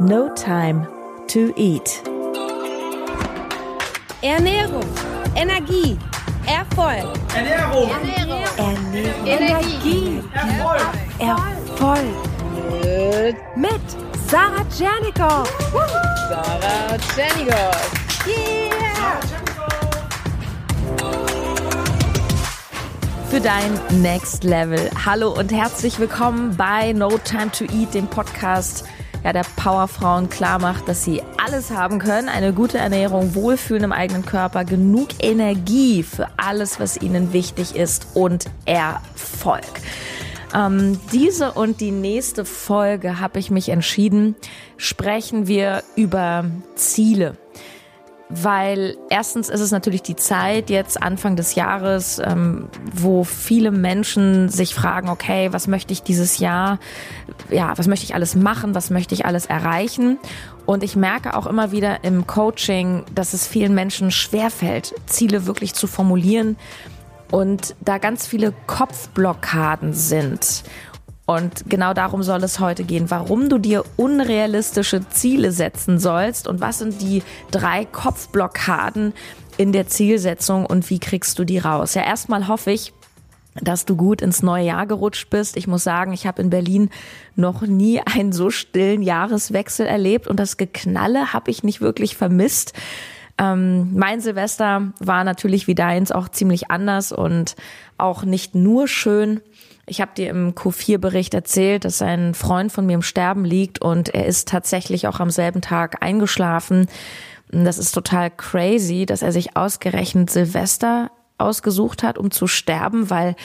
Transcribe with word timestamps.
No 0.00 0.28
Time 0.34 0.88
to 1.28 1.52
Eat. 1.56 2.02
Ernährung, 4.22 4.82
Energie, 5.36 5.96
Erfolg. 6.46 7.16
Ernährung, 7.32 7.90
Ernährung, 7.90 8.42
Ernährung. 8.56 9.26
Energie, 9.26 10.20
Erfolg. 10.32 10.82
Erfolg. 11.20 12.16
Mit 13.54 13.80
Sarah 14.28 14.64
Tschernikow. 14.68 15.48
Sarah 16.28 16.98
Tschernigow. 16.98 17.92
Yeah! 18.26 19.20
Für 23.30 23.40
dein 23.40 23.80
Next 24.00 24.44
Level. 24.44 24.90
Hallo 25.04 25.30
und 25.32 25.52
herzlich 25.52 25.98
willkommen 25.98 26.56
bei 26.56 26.92
No 26.92 27.18
Time 27.18 27.50
to 27.50 27.64
Eat, 27.64 27.94
dem 27.94 28.06
Podcast, 28.06 28.84
ja, 29.24 29.32
der 29.32 29.44
Powerfrauen 29.56 30.28
klar 30.28 30.60
macht, 30.60 30.86
dass 30.86 31.02
sie 31.02 31.22
alles 31.42 31.70
haben 31.70 31.98
können. 31.98 32.28
Eine 32.28 32.52
gute 32.52 32.78
Ernährung, 32.78 33.34
Wohlfühlen 33.34 33.84
im 33.84 33.92
eigenen 33.92 34.26
Körper, 34.26 34.64
genug 34.64 35.08
Energie 35.20 36.02
für 36.02 36.28
alles, 36.36 36.78
was 36.78 37.00
ihnen 37.00 37.32
wichtig 37.32 37.74
ist 37.74 38.08
und 38.14 38.44
Erfolg. 38.66 39.64
Ähm, 40.54 41.00
diese 41.10 41.52
und 41.52 41.80
die 41.80 41.90
nächste 41.90 42.44
Folge 42.44 43.18
habe 43.18 43.38
ich 43.38 43.50
mich 43.50 43.70
entschieden, 43.70 44.36
sprechen 44.76 45.46
wir 45.48 45.82
über 45.96 46.44
Ziele 46.76 47.36
weil 48.42 48.96
erstens 49.10 49.48
ist 49.48 49.60
es 49.60 49.70
natürlich 49.70 50.02
die 50.02 50.16
Zeit 50.16 50.70
jetzt 50.70 51.02
Anfang 51.02 51.36
des 51.36 51.54
Jahres, 51.54 52.20
ähm, 52.24 52.68
wo 52.92 53.22
viele 53.24 53.70
Menschen 53.70 54.48
sich 54.48 54.74
fragen, 54.74 55.08
okay, 55.08 55.52
was 55.52 55.68
möchte 55.68 55.92
ich 55.92 56.02
dieses 56.02 56.38
Jahr, 56.38 56.78
ja, 57.50 57.76
was 57.76 57.86
möchte 57.86 58.04
ich 58.04 58.14
alles 58.14 58.34
machen, 58.34 58.74
was 58.74 58.90
möchte 58.90 59.14
ich 59.14 59.24
alles 59.24 59.46
erreichen? 59.46 60.18
Und 60.66 60.82
ich 60.82 60.96
merke 60.96 61.36
auch 61.36 61.46
immer 61.46 61.72
wieder 61.72 62.02
im 62.02 62.26
Coaching, 62.26 63.04
dass 63.14 63.34
es 63.34 63.46
vielen 63.46 63.74
Menschen 63.74 64.10
schwerfällt, 64.10 64.94
Ziele 65.06 65.46
wirklich 65.46 65.74
zu 65.74 65.86
formulieren 65.86 66.56
und 67.30 67.74
da 67.80 67.98
ganz 67.98 68.26
viele 68.26 68.52
Kopfblockaden 68.66 69.92
sind. 69.92 70.64
Und 71.26 71.64
genau 71.70 71.94
darum 71.94 72.22
soll 72.22 72.42
es 72.44 72.60
heute 72.60 72.84
gehen, 72.84 73.10
warum 73.10 73.48
du 73.48 73.58
dir 73.58 73.84
unrealistische 73.96 75.08
Ziele 75.08 75.52
setzen 75.52 75.98
sollst 75.98 76.46
und 76.46 76.60
was 76.60 76.80
sind 76.80 77.00
die 77.00 77.22
drei 77.50 77.86
Kopfblockaden 77.86 79.14
in 79.56 79.72
der 79.72 79.86
Zielsetzung 79.86 80.66
und 80.66 80.90
wie 80.90 80.98
kriegst 80.98 81.38
du 81.38 81.44
die 81.44 81.58
raus. 81.58 81.94
Ja, 81.94 82.02
erstmal 82.02 82.48
hoffe 82.48 82.72
ich, 82.72 82.92
dass 83.62 83.84
du 83.84 83.96
gut 83.96 84.20
ins 84.20 84.42
neue 84.42 84.66
Jahr 84.66 84.86
gerutscht 84.86 85.30
bist. 85.30 85.56
Ich 85.56 85.66
muss 85.66 85.84
sagen, 85.84 86.12
ich 86.12 86.26
habe 86.26 86.42
in 86.42 86.50
Berlin 86.50 86.90
noch 87.36 87.62
nie 87.62 88.00
einen 88.00 88.32
so 88.32 88.50
stillen 88.50 89.02
Jahreswechsel 89.02 89.86
erlebt 89.86 90.26
und 90.26 90.38
das 90.38 90.56
Geknalle 90.56 91.32
habe 91.32 91.50
ich 91.50 91.62
nicht 91.62 91.80
wirklich 91.80 92.16
vermisst. 92.16 92.74
Ähm, 93.38 93.96
mein 93.96 94.20
Silvester 94.20 94.92
war 95.00 95.24
natürlich 95.24 95.66
wie 95.66 95.74
deins 95.74 96.12
auch 96.12 96.28
ziemlich 96.28 96.70
anders 96.70 97.12
und 97.12 97.56
auch 97.96 98.24
nicht 98.24 98.54
nur 98.54 98.86
schön. 98.88 99.40
Ich 99.86 100.00
habe 100.00 100.12
dir 100.16 100.30
im 100.30 100.54
Q4-Bericht 100.54 101.34
erzählt, 101.34 101.84
dass 101.84 102.00
ein 102.00 102.34
Freund 102.34 102.72
von 102.72 102.86
mir 102.86 102.94
im 102.94 103.02
Sterben 103.02 103.44
liegt 103.44 103.82
und 103.82 104.08
er 104.14 104.26
ist 104.26 104.48
tatsächlich 104.48 105.06
auch 105.06 105.20
am 105.20 105.30
selben 105.30 105.60
Tag 105.60 106.02
eingeschlafen. 106.02 106.86
Das 107.50 107.78
ist 107.78 107.92
total 107.92 108.30
crazy, 108.30 109.06
dass 109.06 109.22
er 109.22 109.32
sich 109.32 109.56
ausgerechnet 109.56 110.30
Silvester 110.30 111.10
ausgesucht 111.36 112.02
hat, 112.02 112.16
um 112.16 112.30
zu 112.30 112.46
sterben, 112.46 113.10
weil 113.10 113.36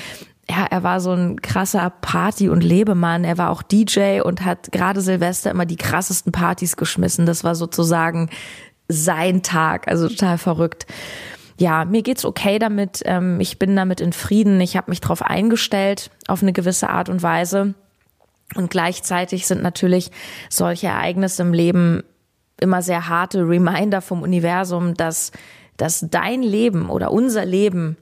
ja, 0.49 0.65
er 0.69 0.81
war 0.81 0.99
so 0.99 1.11
ein 1.11 1.41
krasser 1.41 1.91
Party- 2.01 2.49
und 2.49 2.63
Lebemann. 2.63 3.23
Er 3.23 3.37
war 3.37 3.51
auch 3.51 3.61
DJ 3.61 4.21
und 4.21 4.45
hat 4.45 4.71
gerade 4.71 5.01
Silvester 5.01 5.51
immer 5.51 5.65
die 5.65 5.75
krassesten 5.75 6.31
Partys 6.31 6.75
geschmissen. 6.75 7.27
Das 7.27 7.43
war 7.43 7.53
sozusagen 7.53 8.29
sein 8.87 9.43
Tag, 9.43 9.87
also 9.87 10.07
total 10.07 10.39
verrückt 10.39 10.87
ja, 11.59 11.83
mir 11.83 12.01
geht's 12.03 12.23
okay 12.23 12.57
damit. 12.57 13.01
Ähm, 13.05 13.39
ich 13.39 13.59
bin 13.59 13.75
damit 13.75 13.99
in 13.99 14.13
Frieden. 14.13 14.61
Ich 14.61 14.77
habe 14.77 14.89
mich 14.89 15.01
darauf 15.01 15.21
eingestellt, 15.21 16.09
auf 16.27 16.41
eine 16.41 16.53
gewisse 16.53 16.89
Art 16.89 17.09
und 17.09 17.21
Weise. 17.21 17.73
Und 18.55 18.71
gleichzeitig 18.71 19.45
sind 19.45 19.61
natürlich 19.61 20.09
solche 20.49 20.87
Ereignisse 20.87 21.43
im 21.43 21.53
Leben 21.53 22.03
immer 22.59 22.81
sehr 22.81 23.09
harte 23.09 23.47
Reminder 23.47 24.01
vom 24.01 24.21
Universum, 24.21 24.95
dass, 24.95 25.31
dass 25.77 26.05
dein 26.09 26.41
Leben 26.41 26.89
oder 26.89 27.11
unser 27.11 27.45
Leben 27.45 27.97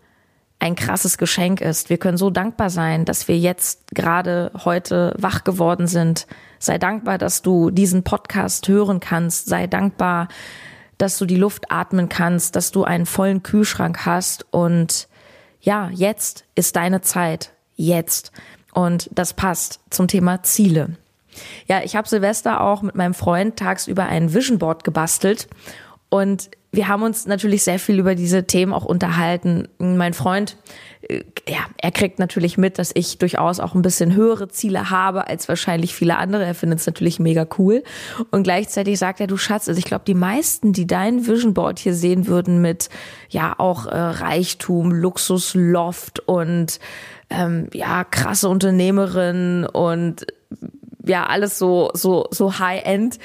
ein 0.59 0.75
krasses 0.75 1.17
Geschenk 1.17 1.59
ist. 1.59 1.89
Wir 1.89 1.97
können 1.97 2.17
so 2.17 2.29
dankbar 2.29 2.69
sein, 2.69 3.05
dass 3.05 3.27
wir 3.27 3.37
jetzt 3.37 3.93
gerade 3.93 4.51
heute 4.65 5.13
wach 5.17 5.43
geworden 5.43 5.87
sind. 5.87 6.27
Sei 6.59 6.77
dankbar, 6.77 7.17
dass 7.17 7.41
du 7.41 7.69
diesen 7.71 8.03
Podcast 8.03 8.67
hören 8.67 8.99
kannst. 8.99 9.47
Sei 9.47 9.67
dankbar, 9.67 10.27
dass 10.97 11.17
du 11.17 11.25
die 11.25 11.35
Luft 11.35 11.71
atmen 11.71 12.09
kannst, 12.09 12.55
dass 12.55 12.71
du 12.71 12.83
einen 12.83 13.05
vollen 13.05 13.43
Kühlschrank 13.43 14.05
hast 14.05 14.45
und 14.51 15.07
ja, 15.61 15.89
jetzt 15.93 16.45
ist 16.55 16.75
deine 16.75 17.01
Zeit, 17.01 17.51
jetzt. 17.75 18.31
Und 18.73 19.09
das 19.11 19.33
passt 19.33 19.79
zum 19.89 20.07
Thema 20.07 20.43
Ziele. 20.43 20.95
Ja, 21.67 21.81
ich 21.83 21.95
habe 21.95 22.07
Silvester 22.07 22.61
auch 22.61 22.81
mit 22.81 22.95
meinem 22.95 23.13
Freund 23.13 23.57
tagsüber 23.57 24.05
ein 24.05 24.33
Vision 24.33 24.59
Board 24.59 24.83
gebastelt 24.83 25.47
und 26.09 26.49
wir 26.71 26.87
haben 26.87 27.03
uns 27.03 27.25
natürlich 27.25 27.63
sehr 27.63 27.79
viel 27.79 27.99
über 27.99 28.15
diese 28.15 28.45
Themen 28.45 28.73
auch 28.73 28.85
unterhalten. 28.85 29.67
Mein 29.79 30.13
Freund, 30.13 30.57
ja, 31.47 31.59
er 31.77 31.91
kriegt 31.91 32.19
natürlich 32.19 32.57
mit, 32.57 32.79
dass 32.79 32.91
ich 32.93 33.17
durchaus 33.17 33.59
auch 33.59 33.75
ein 33.75 33.81
bisschen 33.81 34.13
höhere 34.13 34.49
Ziele 34.49 34.89
habe 34.89 35.27
als 35.27 35.47
wahrscheinlich 35.47 35.95
viele 35.95 36.17
andere. 36.17 36.45
Er 36.45 36.55
findet 36.55 36.79
es 36.79 36.85
natürlich 36.85 37.19
mega 37.19 37.47
cool. 37.57 37.83
Und 38.31 38.43
gleichzeitig 38.43 38.99
sagt 38.99 39.21
er, 39.21 39.27
du 39.27 39.37
Schatz, 39.37 39.67
also 39.69 39.79
ich 39.79 39.85
glaube, 39.85 40.03
die 40.05 40.13
meisten, 40.13 40.73
die 40.73 40.87
dein 40.87 41.25
Vision 41.25 41.53
Board 41.53 41.79
hier 41.79 41.93
sehen 41.93 42.27
würden 42.27 42.61
mit, 42.61 42.89
ja, 43.29 43.55
auch 43.57 43.85
äh, 43.85 43.95
Reichtum, 43.97 44.91
Luxus, 44.91 45.53
Loft 45.55 46.19
und, 46.27 46.79
ähm, 47.29 47.69
ja, 47.73 48.03
krasse 48.03 48.49
Unternehmerin 48.49 49.65
und, 49.65 50.27
ja, 51.05 51.25
alles 51.25 51.57
so, 51.57 51.91
so, 51.93 52.27
so 52.31 52.59
High-End 52.59 53.17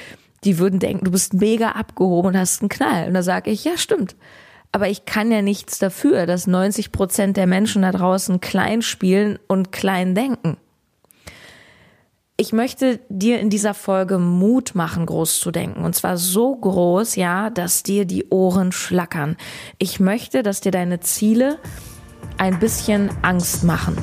die 0.43 0.59
würden 0.59 0.79
denken, 0.79 1.05
du 1.05 1.11
bist 1.11 1.33
mega 1.33 1.69
abgehoben 1.69 2.29
und 2.29 2.37
hast 2.37 2.61
einen 2.61 2.69
Knall. 2.69 3.07
Und 3.07 3.13
da 3.13 3.23
sage 3.23 3.49
ich, 3.49 3.63
ja, 3.63 3.77
stimmt. 3.77 4.15
Aber 4.73 4.89
ich 4.89 5.05
kann 5.05 5.31
ja 5.31 5.43
nichts 5.43 5.77
dafür, 5.77 6.25
dass 6.25 6.47
90 6.47 6.91
Prozent 6.91 7.37
der 7.37 7.45
Menschen 7.45 7.83
da 7.83 7.91
draußen 7.91 8.41
klein 8.41 8.81
spielen 8.81 9.37
und 9.47 9.71
klein 9.71 10.15
denken. 10.15 10.57
Ich 12.37 12.53
möchte 12.53 12.99
dir 13.07 13.39
in 13.39 13.51
dieser 13.51 13.75
Folge 13.75 14.17
Mut 14.17 14.73
machen, 14.73 15.05
groß 15.05 15.39
zu 15.39 15.51
denken. 15.51 15.85
Und 15.85 15.95
zwar 15.95 16.17
so 16.17 16.55
groß, 16.55 17.15
ja, 17.15 17.51
dass 17.51 17.83
dir 17.83 18.05
die 18.05 18.29
Ohren 18.31 18.71
schlackern. 18.71 19.37
Ich 19.77 19.99
möchte, 19.99 20.41
dass 20.41 20.59
dir 20.59 20.71
deine 20.71 20.99
Ziele 20.99 21.59
ein 22.39 22.59
bisschen 22.59 23.11
Angst 23.21 23.63
machen. 23.63 23.95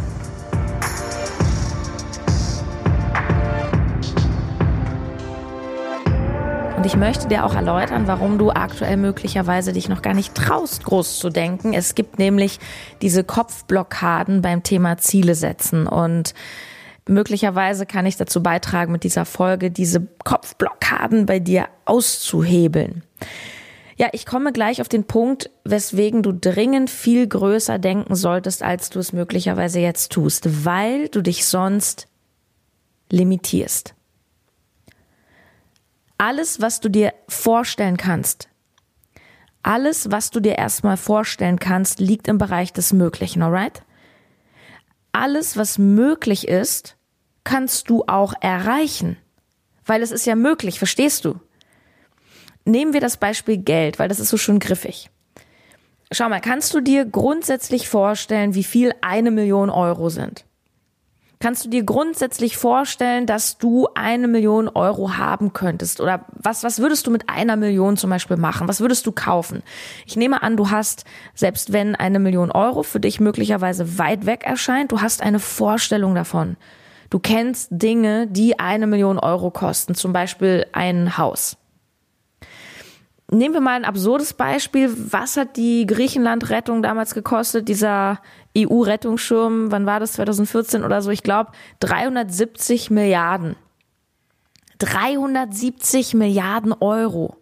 Und 6.81 6.87
ich 6.87 6.97
möchte 6.97 7.29
dir 7.29 7.45
auch 7.45 7.55
erläutern, 7.55 8.07
warum 8.07 8.39
du 8.39 8.53
aktuell 8.53 8.97
möglicherweise 8.97 9.75
dich 9.75 9.91
noch 9.91 10.01
gar 10.01 10.15
nicht 10.15 10.35
traust, 10.35 10.83
groß 10.83 11.19
zu 11.19 11.29
denken. 11.29 11.75
Es 11.75 11.95
gibt 11.95 12.19
nämlich 12.19 12.59
diese 13.03 13.23
Kopfblockaden 13.23 14.41
beim 14.41 14.63
Thema 14.63 14.97
Ziele 14.97 15.35
setzen 15.35 15.87
und 15.87 16.33
möglicherweise 17.07 17.85
kann 17.85 18.07
ich 18.07 18.17
dazu 18.17 18.43
beitragen, 18.43 18.93
mit 18.93 19.05
dieser 19.05 19.27
Folge 19.27 19.71
diese 19.71 20.09
Kopfblockaden 20.25 21.27
bei 21.27 21.39
dir 21.39 21.69
auszuhebeln. 21.85 23.03
Ja, 23.99 24.09
ich 24.13 24.25
komme 24.25 24.51
gleich 24.51 24.81
auf 24.81 24.89
den 24.89 25.05
Punkt, 25.05 25.51
weswegen 25.65 26.23
du 26.23 26.33
dringend 26.33 26.89
viel 26.89 27.27
größer 27.27 27.79
denken 27.79 28.15
solltest, 28.15 28.63
als 28.63 28.89
du 28.89 29.01
es 29.01 29.13
möglicherweise 29.13 29.81
jetzt 29.81 30.13
tust, 30.13 30.65
weil 30.65 31.09
du 31.09 31.21
dich 31.21 31.45
sonst 31.45 32.09
limitierst 33.11 33.95
alles, 36.21 36.61
was 36.61 36.81
du 36.81 36.91
dir 36.91 37.15
vorstellen 37.29 37.97
kannst, 37.97 38.51
alles, 39.63 40.11
was 40.11 40.31
du 40.31 40.41
dir 40.41 40.59
erstmal 40.59 40.99
vorstellen 40.99 41.59
kannst, 41.59 41.99
liegt 41.99 42.29
im 42.29 42.37
Bereich 42.37 42.75
des 42.75 42.93
Möglichen, 42.93 43.43
alright? 43.43 43.83
Alles, 45.13 45.57
was 45.57 45.79
möglich 45.79 46.47
ist, 46.47 46.99
kannst 47.43 47.89
du 47.89 48.05
auch 48.07 48.35
erreichen. 48.43 49.17
Weil 49.87 50.03
es 50.03 50.11
ist 50.11 50.27
ja 50.27 50.35
möglich, 50.35 50.79
verstehst 50.79 51.25
du? 51.25 51.41
Nehmen 52.67 52.93
wir 52.93 53.01
das 53.01 53.17
Beispiel 53.17 53.57
Geld, 53.57 53.99
weil 53.99 54.11
das 54.11 54.21
ist 54.21 54.29
so 54.29 54.37
schön 54.37 54.59
griffig. 54.59 55.09
Schau 56.13 56.29
mal, 56.29 56.41
kannst 56.41 56.75
du 56.75 56.83
dir 56.83 57.07
grundsätzlich 57.07 57.89
vorstellen, 57.89 58.55
wie 58.55 58.65
viel 58.65 58.93
eine 59.01 59.31
Million 59.31 59.71
Euro 59.71 60.11
sind? 60.11 60.45
Kannst 61.43 61.65
du 61.65 61.71
dir 61.71 61.85
grundsätzlich 61.85 62.59
vorstellen, 62.59 63.25
dass 63.25 63.57
du 63.57 63.89
eine 63.95 64.29
Million 64.29 64.69
Euro 64.69 65.17
haben 65.17 65.55
könntest? 65.55 66.03
Oder 66.03 66.27
was, 66.33 66.63
was 66.65 66.81
würdest 66.81 67.07
du 67.07 67.11
mit 67.11 67.31
einer 67.31 67.57
Million 67.57 67.97
zum 67.97 68.11
Beispiel 68.11 68.37
machen? 68.37 68.69
Was 68.69 68.83
würdest 68.83 69.07
du 69.07 69.13
kaufen? 69.13 69.63
Ich 70.05 70.17
nehme 70.17 70.43
an, 70.43 70.59
du 70.59 70.71
hast, 70.71 71.07
selbst 71.35 71.73
wenn 71.73 71.97
eine 71.97 72.19
Million 72.19 72.51
Euro 72.51 72.83
für 72.83 73.01
dich 73.01 73.21
möglicherweise 73.21 73.97
weit 73.99 74.27
weg 74.27 74.45
erscheint, 74.45 74.93
du 74.93 75.01
hast 75.01 75.23
eine 75.23 75.39
Vorstellung 75.39 76.15
davon. 76.15 76.59
Du 77.09 77.19
kennst 77.19 77.69
Dinge, 77.71 78.27
die 78.27 78.59
eine 78.59 78.87
Million 78.87 79.19
Euro 79.19 79.51
kosten, 79.51 79.95
zum 79.95 80.13
Beispiel 80.13 80.67
ein 80.73 81.17
Haus. 81.17 81.57
Nehmen 83.33 83.55
wir 83.55 83.61
mal 83.61 83.77
ein 83.77 83.85
absurdes 83.85 84.35
Beispiel. 84.35 84.93
Was 85.13 85.37
hat 85.37 85.57
die 85.57 85.87
Griechenland-Rettung 85.87 86.83
damals 86.83 87.15
gekostet? 87.15 87.69
Dieser 87.69 88.21
EU-Rettungsschirm, 88.57 89.71
wann 89.71 89.87
war 89.87 90.01
das? 90.01 90.13
2014 90.13 90.85
oder 90.85 91.03
so? 91.03 91.11
Ich 91.11 91.23
glaube 91.23 91.53
370 91.81 92.91
Milliarden. 92.91 93.57
370 94.79 96.15
Milliarden 96.15 96.73
Euro. 96.73 97.37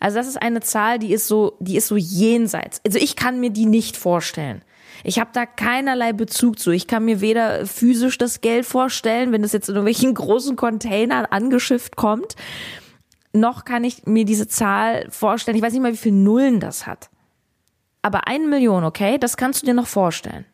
Also 0.00 0.18
das 0.18 0.28
ist 0.28 0.40
eine 0.40 0.60
Zahl, 0.60 0.98
die 0.98 1.12
ist 1.12 1.26
so, 1.26 1.56
die 1.60 1.76
ist 1.76 1.88
so 1.88 1.96
jenseits. 1.96 2.80
Also 2.86 2.98
ich 2.98 3.16
kann 3.16 3.40
mir 3.40 3.50
die 3.50 3.66
nicht 3.66 3.96
vorstellen. 3.96 4.62
Ich 5.04 5.18
habe 5.18 5.30
da 5.32 5.46
keinerlei 5.46 6.12
Bezug 6.12 6.58
zu. 6.58 6.70
Ich 6.70 6.86
kann 6.86 7.04
mir 7.04 7.20
weder 7.20 7.66
physisch 7.66 8.18
das 8.18 8.40
Geld 8.40 8.66
vorstellen, 8.66 9.32
wenn 9.32 9.44
es 9.44 9.52
jetzt 9.52 9.68
in 9.68 9.76
irgendwelchen 9.76 10.14
großen 10.14 10.56
Containern 10.56 11.26
angeschifft 11.26 11.96
kommt, 11.96 12.36
noch 13.32 13.64
kann 13.64 13.84
ich 13.84 14.06
mir 14.06 14.24
diese 14.24 14.48
Zahl 14.48 15.06
vorstellen. 15.10 15.56
Ich 15.56 15.62
weiß 15.62 15.72
nicht 15.72 15.82
mal, 15.82 15.92
wie 15.92 15.98
viele 15.98 16.16
Nullen 16.16 16.60
das 16.60 16.86
hat. 16.86 17.10
Aber 18.02 18.26
eine 18.28 18.46
Million, 18.46 18.84
okay, 18.84 19.18
das 19.18 19.36
kannst 19.36 19.62
du 19.62 19.66
dir 19.66 19.74
noch 19.74 19.86
vorstellen. 19.86 20.44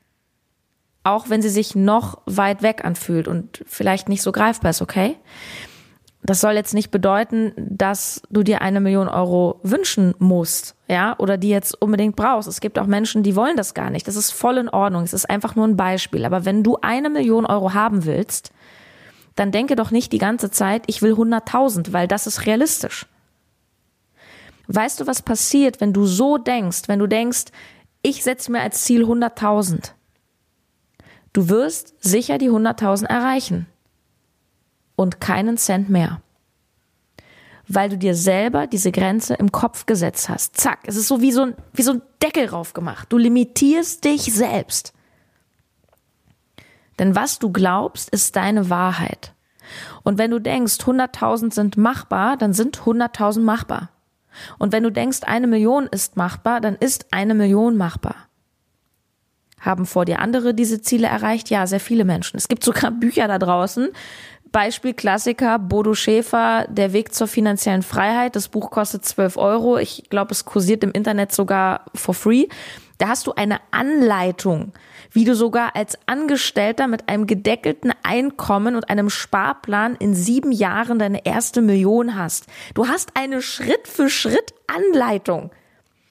Auch 1.03 1.29
wenn 1.29 1.43
sie 1.43 1.51
sich 1.51 1.75
noch 1.75 2.23
weit 2.25 2.63
weg 2.63 2.85
anfühlt 2.85 3.29
und 3.29 3.63
vielleicht 3.67 4.09
nicht 4.09 4.23
so 4.23 4.33
greifbar 4.33 4.71
ist, 4.71 4.81
okay? 4.81 5.17
Das 6.23 6.41
soll 6.41 6.55
jetzt 6.55 6.73
nicht 6.73 6.91
bedeuten, 6.91 7.53
dass 7.57 8.23
du 8.31 8.43
dir 8.43 8.63
eine 8.63 8.81
Million 8.81 9.09
Euro 9.09 9.61
wünschen 9.63 10.15
musst, 10.19 10.75
ja, 10.89 11.15
oder 11.19 11.37
die 11.37 11.51
jetzt 11.51 11.81
unbedingt 11.83 12.17
brauchst. 12.17 12.49
Es 12.49 12.63
gibt 12.63 12.79
auch 12.79 12.87
Menschen, 12.87 13.23
die 13.23 13.37
wollen 13.37 13.59
das 13.59 13.75
gar 13.75 13.91
nicht. 13.91 14.09
Das 14.09 14.17
ist 14.17 14.31
voll 14.31 14.57
in 14.57 14.71
Ordnung. 14.71 15.03
Es 15.03 15.13
ist 15.13 15.29
einfach 15.29 15.55
nur 15.55 15.67
ein 15.67 15.77
Beispiel. 15.77 16.25
Aber 16.25 16.47
wenn 16.47 16.63
du 16.63 16.79
eine 16.81 17.11
Million 17.11 17.45
Euro 17.45 17.75
haben 17.75 18.07
willst, 18.07 18.53
dann 19.37 19.53
denke 19.53 19.77
doch 19.77 19.91
nicht 19.91 20.13
die 20.13 20.19
ganze 20.19 20.51
Zeit, 20.51 20.85
ich 20.87 21.03
will 21.03 21.13
100.000, 21.13 21.93
weil 21.93 22.09
das 22.09 22.27
ist 22.27 22.47
realistisch. 22.47 23.07
Weißt 24.67 25.01
du, 25.01 25.07
was 25.07 25.23
passiert, 25.23 25.81
wenn 25.81 25.93
du 25.93 26.07
so 26.07 26.39
denkst, 26.39 26.83
wenn 26.87 26.99
du 26.99 27.07
denkst, 27.07 27.47
ich 28.03 28.23
setze 28.23 28.53
mir 28.53 28.61
als 28.61 28.85
Ziel 28.85 29.05
100.000? 29.05 29.93
Du 31.33 31.49
wirst 31.49 31.95
sicher 32.03 32.39
die 32.39 32.51
100.000 32.51 33.07
erreichen 33.07 33.67
und 34.97 35.21
keinen 35.21 35.57
Cent 35.57 35.91
mehr. 35.91 36.21
Weil 37.67 37.89
du 37.89 37.99
dir 37.99 38.15
selber 38.15 38.67
diese 38.67 38.93
Grenze 38.93 39.35
im 39.35 39.51
Kopf 39.51 39.87
gesetzt 39.87 40.29
hast. 40.29 40.57
Zack, 40.57 40.81
es 40.85 40.97
ist 40.97 41.09
so 41.09 41.21
wie 41.21 41.33
so 41.33 41.43
ein, 41.43 41.57
wie 41.73 41.83
so 41.83 41.93
ein 41.93 42.03
Deckel 42.23 42.47
drauf 42.47 42.73
gemacht. 42.75 43.09
Du 43.11 43.19
limitierst 43.19 44.05
dich 44.05 44.33
selbst. 44.33 44.93
Denn 46.99 47.17
was 47.17 47.39
du 47.39 47.51
glaubst, 47.51 48.11
ist 48.11 48.37
deine 48.37 48.71
Wahrheit. 48.71 49.33
Und 50.03 50.19
wenn 50.19 50.31
du 50.31 50.39
denkst, 50.39 50.75
100.000 50.75 51.53
sind 51.53 51.77
machbar, 51.77 52.37
dann 52.37 52.53
sind 52.53 52.81
100.000 52.81 53.41
machbar. 53.41 53.89
Und 54.59 54.73
wenn 54.73 54.83
du 54.83 54.91
denkst, 54.91 55.21
eine 55.25 55.47
Million 55.47 55.87
ist 55.87 56.17
machbar, 56.17 56.61
dann 56.61 56.77
ist 56.77 57.07
eine 57.13 57.35
Million 57.35 57.77
machbar. 57.77 58.17
Haben 59.61 59.87
vor 59.87 60.05
dir 60.05 60.19
andere 60.19 60.55
diese 60.55 60.83
Ziele 60.83 61.07
erreicht? 61.07 61.49
Ja, 61.49 61.67
sehr 61.67 61.81
viele 61.81 62.05
Menschen. 62.05 62.37
Es 62.37 62.49
gibt 62.49 62.65
sogar 62.65 62.91
Bücher 63.01 63.29
da 63.29 63.39
draußen. 63.39 63.89
Beispiel 64.53 64.95
Klassiker, 64.95 65.59
Bodo 65.59 65.95
Schäfer, 65.95 66.67
Der 66.69 66.93
Weg 66.93 67.13
zur 67.13 67.27
finanziellen 67.27 67.83
Freiheit. 67.83 68.37
Das 68.37 68.49
Buch 68.49 68.71
kostet 68.71 69.05
12 69.05 69.37
Euro. 69.37 69.79
Ich 69.79 70.05
glaube, 70.11 70.33
es 70.33 70.45
kursiert 70.45 70.85
im 70.85 70.93
Internet 70.93 71.33
sogar 71.33 71.87
for 71.95 72.15
free. 72.15 72.47
Da 72.99 73.09
hast 73.09 73.27
du 73.27 73.33
eine 73.33 73.59
Anleitung, 73.73 74.73
wie 75.11 75.25
du 75.25 75.35
sogar 75.35 75.75
als 75.75 75.99
Angestellter 76.07 76.87
mit 76.87 77.09
einem 77.09 77.27
gedeckelten 77.27 77.93
Einkommen 78.03 78.77
und 78.77 78.89
einem 78.89 79.11
Sparplan 79.11 79.97
in 79.97 80.15
sieben 80.15 80.53
Jahren 80.53 80.99
deine 80.99 81.27
erste 81.27 81.61
Million 81.61 82.17
hast. 82.17 82.47
Du 82.75 82.87
hast 82.87 83.11
eine 83.15 83.43
Schritt 83.43 83.89
für 83.89 84.09
Schritt 84.09 84.55
Anleitung. 84.67 85.51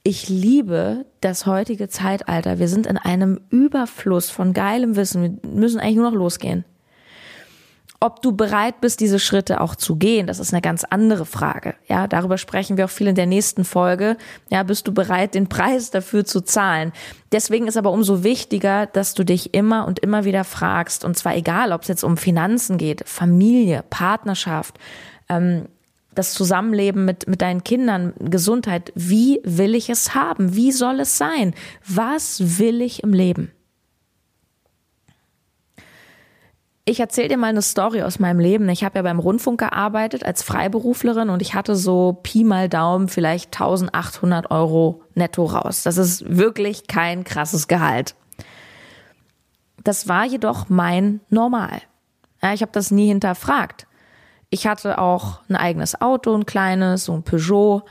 Ich 0.03 0.27
liebe 0.27 1.05
das 1.21 1.45
heutige 1.45 1.87
Zeitalter. 1.87 2.59
Wir 2.59 2.67
sind 2.67 2.85
in 2.85 2.97
einem 2.97 3.39
Überfluss 3.49 4.29
von 4.29 4.51
geilem 4.51 4.97
Wissen. 4.97 5.39
Wir 5.41 5.49
müssen 5.49 5.79
eigentlich 5.79 5.95
nur 5.95 6.11
noch 6.11 6.17
losgehen. 6.17 6.65
Ob 8.03 8.21
du 8.21 8.33
bereit 8.33 8.81
bist, 8.81 8.99
diese 8.99 9.17
Schritte 9.17 9.61
auch 9.61 9.75
zu 9.75 9.95
gehen, 9.95 10.27
das 10.27 10.39
ist 10.39 10.51
eine 10.51 10.59
ganz 10.59 10.83
andere 10.83 11.25
Frage. 11.25 11.75
Ja, 11.87 12.05
darüber 12.05 12.37
sprechen 12.37 12.75
wir 12.75 12.83
auch 12.83 12.89
viel 12.89 13.07
in 13.07 13.15
der 13.15 13.27
nächsten 13.27 13.63
Folge. 13.63 14.17
Ja, 14.51 14.63
bist 14.63 14.85
du 14.89 14.93
bereit, 14.93 15.35
den 15.35 15.47
Preis 15.47 15.89
dafür 15.89 16.25
zu 16.25 16.41
zahlen? 16.41 16.91
Deswegen 17.31 17.65
ist 17.65 17.77
aber 17.77 17.93
umso 17.93 18.25
wichtiger, 18.25 18.87
dass 18.87 19.13
du 19.13 19.23
dich 19.23 19.53
immer 19.53 19.87
und 19.87 19.99
immer 19.99 20.25
wieder 20.25 20.43
fragst, 20.43 21.05
und 21.05 21.17
zwar 21.17 21.37
egal, 21.37 21.71
ob 21.71 21.83
es 21.83 21.87
jetzt 21.87 22.03
um 22.03 22.17
Finanzen 22.17 22.77
geht, 22.77 23.07
Familie, 23.07 23.85
Partnerschaft, 23.89 24.77
ähm, 25.29 25.69
das 26.13 26.33
Zusammenleben 26.33 27.05
mit, 27.05 27.29
mit 27.29 27.41
deinen 27.41 27.63
Kindern, 27.63 28.15
Gesundheit. 28.19 28.91
Wie 28.95 29.39
will 29.45 29.75
ich 29.75 29.89
es 29.89 30.13
haben? 30.13 30.57
Wie 30.57 30.73
soll 30.73 30.99
es 30.99 31.17
sein? 31.17 31.53
Was 31.87 32.59
will 32.59 32.81
ich 32.81 33.01
im 33.01 33.13
Leben? 33.13 33.53
Ich 36.85 36.99
erzähle 36.99 37.29
dir 37.29 37.37
mal 37.37 37.47
eine 37.47 37.61
Story 37.61 38.01
aus 38.01 38.19
meinem 38.19 38.39
Leben. 38.39 38.67
Ich 38.67 38.83
habe 38.83 38.97
ja 38.97 39.03
beim 39.03 39.19
Rundfunk 39.19 39.61
gearbeitet 39.61 40.25
als 40.25 40.43
Freiberuflerin 40.43 41.29
und 41.29 41.41
ich 41.41 41.53
hatte 41.53 41.77
so 41.77 42.19
Pi 42.23 42.43
mal 42.43 42.67
Daumen 42.67 43.07
vielleicht 43.07 43.53
1800 43.53 44.51
Euro 44.51 45.01
netto 45.15 45.45
raus. 45.45 45.83
Das 45.83 45.95
ist 45.95 46.37
wirklich 46.37 46.87
kein 46.87 47.23
krasses 47.23 47.69
Gehalt. 47.69 48.15
Das 49.81 50.09
war 50.09 50.25
jedoch 50.25 50.67
mein 50.67 51.21
Normal. 51.29 51.81
Ja, 52.41 52.53
ich 52.53 52.61
habe 52.61 52.73
das 52.73 52.91
nie 52.91 53.07
hinterfragt. 53.07 53.87
Ich 54.49 54.67
hatte 54.67 54.99
auch 54.99 55.39
ein 55.47 55.55
eigenes 55.55 56.01
Auto, 56.01 56.35
ein 56.35 56.45
kleines, 56.45 57.05
so 57.05 57.13
ein 57.13 57.23
Peugeot. 57.23 57.83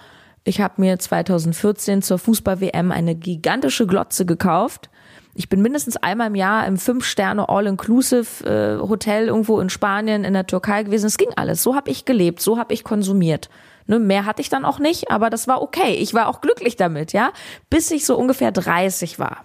Ich 0.44 0.60
habe 0.60 0.74
mir 0.76 0.98
2014 0.98 2.02
zur 2.02 2.18
Fußball-WM 2.18 2.92
eine 2.92 3.14
gigantische 3.14 3.86
Glotze 3.86 4.26
gekauft 4.26 4.90
ich 5.34 5.48
bin 5.48 5.62
mindestens 5.62 5.96
einmal 5.96 6.26
im 6.26 6.34
Jahr 6.34 6.66
im 6.66 6.76
Fünf-Sterne 6.76 7.48
All-Inclusive 7.48 8.44
äh, 8.44 9.24
irgendwo 9.24 9.60
in 9.60 9.70
Spanien, 9.70 10.24
in 10.24 10.34
der 10.34 10.46
Türkei 10.46 10.82
gewesen. 10.82 11.06
Es 11.06 11.16
ging 11.16 11.30
alles. 11.36 11.62
So 11.62 11.74
habe 11.74 11.90
ich 11.90 12.04
gelebt, 12.04 12.40
so 12.40 12.58
habe 12.58 12.74
ich 12.74 12.84
konsumiert. 12.84 13.48
Ne, 13.86 13.98
mehr 13.98 14.26
hatte 14.26 14.42
ich 14.42 14.48
dann 14.48 14.64
auch 14.64 14.78
nicht, 14.78 15.10
aber 15.10 15.30
das 15.30 15.48
war 15.48 15.62
okay. 15.62 15.94
Ich 15.94 16.14
war 16.14 16.28
auch 16.28 16.40
glücklich 16.40 16.76
damit, 16.76 17.12
ja, 17.12 17.32
bis 17.68 17.90
ich 17.90 18.06
so 18.06 18.16
ungefähr 18.16 18.52
30 18.52 19.18
war. 19.18 19.44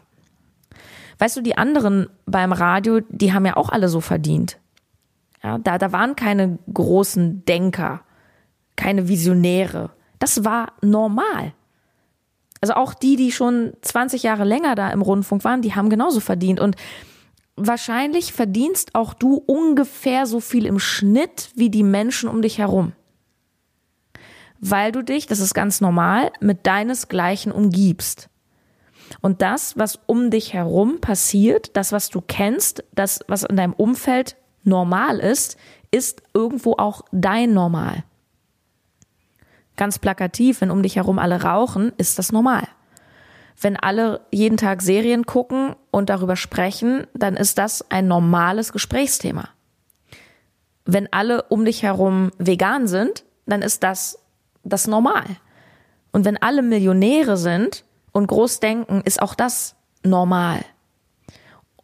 Weißt 1.19 1.35
du, 1.35 1.41
die 1.41 1.57
anderen 1.57 2.07
beim 2.25 2.51
Radio, 2.51 2.99
die 3.09 3.33
haben 3.33 3.45
ja 3.45 3.57
auch 3.57 3.69
alle 3.69 3.89
so 3.89 4.01
verdient. 4.01 4.59
Ja, 5.43 5.57
da, 5.57 5.77
da 5.77 5.91
waren 5.91 6.15
keine 6.15 6.59
großen 6.71 7.45
Denker, 7.45 8.01
keine 8.75 9.07
Visionäre. 9.07 9.91
Das 10.19 10.43
war 10.43 10.73
normal. 10.81 11.53
Also 12.61 12.73
auch 12.73 12.93
die, 12.93 13.15
die 13.15 13.31
schon 13.31 13.73
20 13.81 14.23
Jahre 14.23 14.43
länger 14.43 14.75
da 14.75 14.89
im 14.89 15.01
Rundfunk 15.01 15.43
waren, 15.43 15.61
die 15.61 15.75
haben 15.75 15.89
genauso 15.89 16.19
verdient. 16.19 16.59
Und 16.59 16.75
wahrscheinlich 17.55 18.33
verdienst 18.33 18.95
auch 18.95 19.13
du 19.13 19.35
ungefähr 19.45 20.25
so 20.25 20.39
viel 20.39 20.65
im 20.65 20.79
Schnitt 20.79 21.51
wie 21.55 21.69
die 21.69 21.83
Menschen 21.83 22.29
um 22.29 22.41
dich 22.41 22.57
herum. 22.57 22.93
Weil 24.59 24.91
du 24.91 25.03
dich, 25.03 25.27
das 25.27 25.39
ist 25.39 25.53
ganz 25.53 25.81
normal, 25.81 26.31
mit 26.39 26.65
deinesgleichen 26.65 27.51
umgibst. 27.51 28.29
Und 29.21 29.41
das, 29.41 29.77
was 29.77 29.99
um 30.05 30.31
dich 30.31 30.53
herum 30.53 30.99
passiert, 30.99 31.75
das, 31.77 31.91
was 31.91 32.09
du 32.09 32.21
kennst, 32.21 32.83
das, 32.93 33.19
was 33.27 33.43
in 33.43 33.55
deinem 33.55 33.73
Umfeld 33.73 34.35
normal 34.63 35.19
ist, 35.19 35.57
ist 35.91 36.21
irgendwo 36.33 36.73
auch 36.73 37.03
dein 37.11 37.53
Normal. 37.53 38.03
Ganz 39.77 39.99
plakativ, 39.99 40.61
wenn 40.61 40.71
um 40.71 40.83
dich 40.83 40.97
herum 40.97 41.19
alle 41.19 41.43
rauchen, 41.43 41.93
ist 41.97 42.19
das 42.19 42.31
normal. 42.31 42.67
Wenn 43.59 43.77
alle 43.77 44.21
jeden 44.31 44.57
Tag 44.57 44.81
Serien 44.81 45.25
gucken 45.25 45.75
und 45.89 46.09
darüber 46.09 46.35
sprechen, 46.35 47.07
dann 47.13 47.35
ist 47.35 47.57
das 47.57 47.89
ein 47.89 48.07
normales 48.07 48.71
Gesprächsthema. 48.71 49.49
Wenn 50.85 51.11
alle 51.11 51.43
um 51.43 51.65
dich 51.65 51.83
herum 51.83 52.31
vegan 52.37 52.87
sind, 52.87 53.23
dann 53.45 53.61
ist 53.61 53.83
das 53.83 54.19
das 54.63 54.87
normal. 54.87 55.25
Und 56.11 56.25
wenn 56.25 56.37
alle 56.37 56.61
Millionäre 56.61 57.37
sind 57.37 57.83
und 58.11 58.27
groß 58.27 58.59
denken, 58.59 59.01
ist 59.05 59.21
auch 59.21 59.35
das 59.35 59.75
normal. 60.03 60.61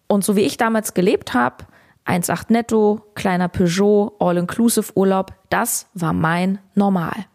Und 0.07 0.23
so 0.23 0.35
wie 0.35 0.41
ich 0.41 0.57
damals 0.57 0.93
gelebt 0.93 1.33
habe, 1.33 1.65
1,8 2.05 2.45
netto, 2.50 3.01
kleiner 3.15 3.47
Peugeot, 3.47 4.15
All-Inclusive 4.19 4.91
Urlaub, 4.95 5.33
das 5.50 5.88
war 5.93 6.13
mein 6.13 6.59
Normal. 6.75 7.25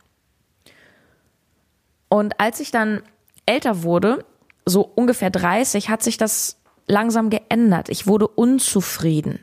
Und 2.08 2.40
als 2.40 2.60
ich 2.60 2.70
dann 2.70 3.02
älter 3.46 3.82
wurde, 3.82 4.24
so 4.64 4.90
ungefähr 4.94 5.30
30, 5.30 5.88
hat 5.88 6.02
sich 6.02 6.16
das 6.16 6.58
langsam 6.86 7.30
geändert. 7.30 7.88
Ich 7.88 8.06
wurde 8.06 8.28
unzufrieden, 8.28 9.40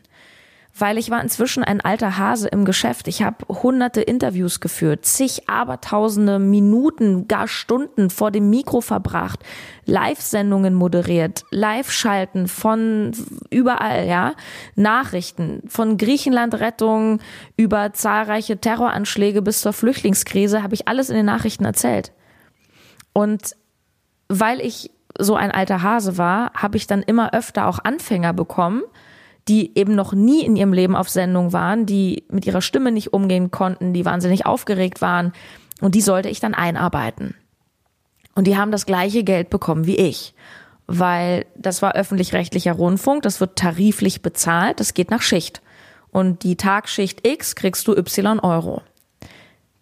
weil 0.78 0.98
ich 0.98 1.10
war 1.10 1.22
inzwischen 1.22 1.64
ein 1.64 1.80
alter 1.80 2.18
Hase 2.18 2.48
im 2.48 2.66
Geschäft. 2.66 3.08
Ich 3.08 3.22
habe 3.22 3.46
hunderte 3.48 4.02
Interviews 4.02 4.60
geführt, 4.60 5.06
zig 5.06 5.48
abertausende 5.48 6.40
Minuten, 6.40 7.28
gar 7.28 7.48
Stunden 7.48 8.10
vor 8.10 8.32
dem 8.32 8.50
Mikro 8.50 8.82
verbracht, 8.82 9.40
Live-Sendungen 9.86 10.74
moderiert, 10.74 11.44
Live-Schalten 11.52 12.48
von 12.48 13.12
überall, 13.52 14.08
ja, 14.08 14.34
Nachrichten 14.76 15.62
von 15.68 15.98
Griechenland-Rettung 15.98 17.20
über 17.58 17.94
zahlreiche 17.94 18.58
Terroranschläge 18.58 19.42
bis 19.42 19.62
zur 19.62 19.74
Flüchtlingskrise 19.74 20.64
habe 20.64 20.74
ich 20.74 20.88
alles 20.88 21.10
in 21.10 21.16
den 21.16 21.26
Nachrichten 21.26 21.66
erzählt. 21.66 22.12
Und 23.18 23.56
weil 24.28 24.60
ich 24.60 24.92
so 25.18 25.36
ein 25.36 25.50
alter 25.50 25.82
Hase 25.82 26.18
war, 26.18 26.52
habe 26.54 26.76
ich 26.76 26.86
dann 26.86 27.02
immer 27.02 27.34
öfter 27.34 27.68
auch 27.68 27.80
Anfänger 27.82 28.34
bekommen, 28.34 28.84
die 29.48 29.72
eben 29.78 29.96
noch 29.96 30.12
nie 30.12 30.44
in 30.44 30.58
ihrem 30.58 30.74
Leben 30.74 30.98
auf 30.98 31.08
Sendung 31.08 31.54
waren, 31.54 31.86
die 31.86 32.26
mit 32.30 32.46
ihrer 32.46 32.62
Stimme 32.62 32.92
nicht 32.92 33.14
umgehen 33.14 33.52
konnten, 33.52 33.94
die 33.94 34.04
wahnsinnig 34.04 34.46
aufgeregt 34.46 35.02
waren 35.02 35.32
und 35.80 35.96
die 35.96 36.02
sollte 36.02 36.28
ich 36.28 36.42
dann 36.42 36.54
einarbeiten. 36.54 37.36
Und 38.34 38.48
die 38.48 38.58
haben 38.58 38.72
das 38.72 38.86
gleiche 38.86 39.24
Geld 39.24 39.50
bekommen 39.50 39.88
wie 39.88 39.96
ich, 39.96 40.34
weil 40.86 41.46
das 41.56 41.82
war 41.82 41.96
öffentlich-rechtlicher 41.96 42.74
Rundfunk, 42.74 43.22
das 43.22 43.40
wird 43.40 43.56
tariflich 43.56 44.22
bezahlt, 44.22 44.82
das 44.82 44.94
geht 44.94 45.10
nach 45.10 45.22
Schicht. 45.22 45.62
Und 46.12 46.44
die 46.44 46.58
Tagschicht 46.58 47.26
X 47.26 47.56
kriegst 47.56 47.88
du 47.88 47.96
Y 47.96 48.42
Euro. 48.42 48.82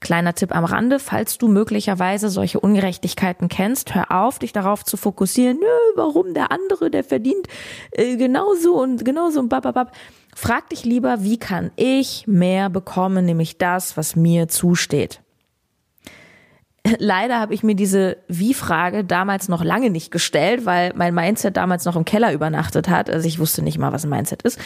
Kleiner 0.03 0.36
Tipp 0.36 0.53
am 0.53 0.65
Rande, 0.65 1.00
falls 1.00 1.38
du 1.38 1.48
möglicherweise 1.48 2.29
solche 2.29 2.60
Ungerechtigkeiten 2.60 3.48
kennst, 3.48 3.95
hör 3.95 4.12
auf, 4.12 4.38
dich 4.38 4.51
darauf 4.51 4.83
zu 4.83 4.98
fokussieren, 4.98 5.57
nö, 5.60 5.65
warum 5.95 6.33
der 6.33 6.51
andere, 6.51 6.91
der 6.91 7.05
verdient 7.05 7.48
äh, 7.91 8.17
genauso 8.17 8.74
und 8.79 9.05
genauso 9.05 9.39
und 9.39 9.48
bababab. 9.48 9.95
Frag 10.36 10.69
dich 10.69 10.83
lieber, 10.83 11.24
wie 11.24 11.38
kann 11.38 11.72
ich 11.77 12.27
mehr 12.27 12.69
bekommen, 12.69 13.25
nämlich 13.25 13.57
das, 13.57 13.95
was 13.95 14.17
mir 14.17 14.50
zusteht. 14.50 15.22
Leider 16.98 17.39
habe 17.39 17.53
ich 17.53 17.63
mir 17.63 17.75
diese 17.75 18.17
Wie-Frage 18.27 19.05
damals 19.05 19.48
noch 19.48 19.63
lange 19.63 19.89
nicht 19.89 20.12
gestellt, 20.12 20.65
weil 20.65 20.91
mein 20.95 21.15
Mindset 21.15 21.55
damals 21.55 21.86
noch 21.86 21.95
im 21.95 22.03
Keller 22.03 22.33
übernachtet 22.33 22.89
hat. 22.89 23.10
Also 23.10 23.25
ich 23.25 23.39
wusste 23.39 23.62
nicht 23.62 23.77
mal, 23.77 23.93
was 23.93 24.03
ein 24.03 24.10
Mindset 24.10 24.41
ist 24.41 24.60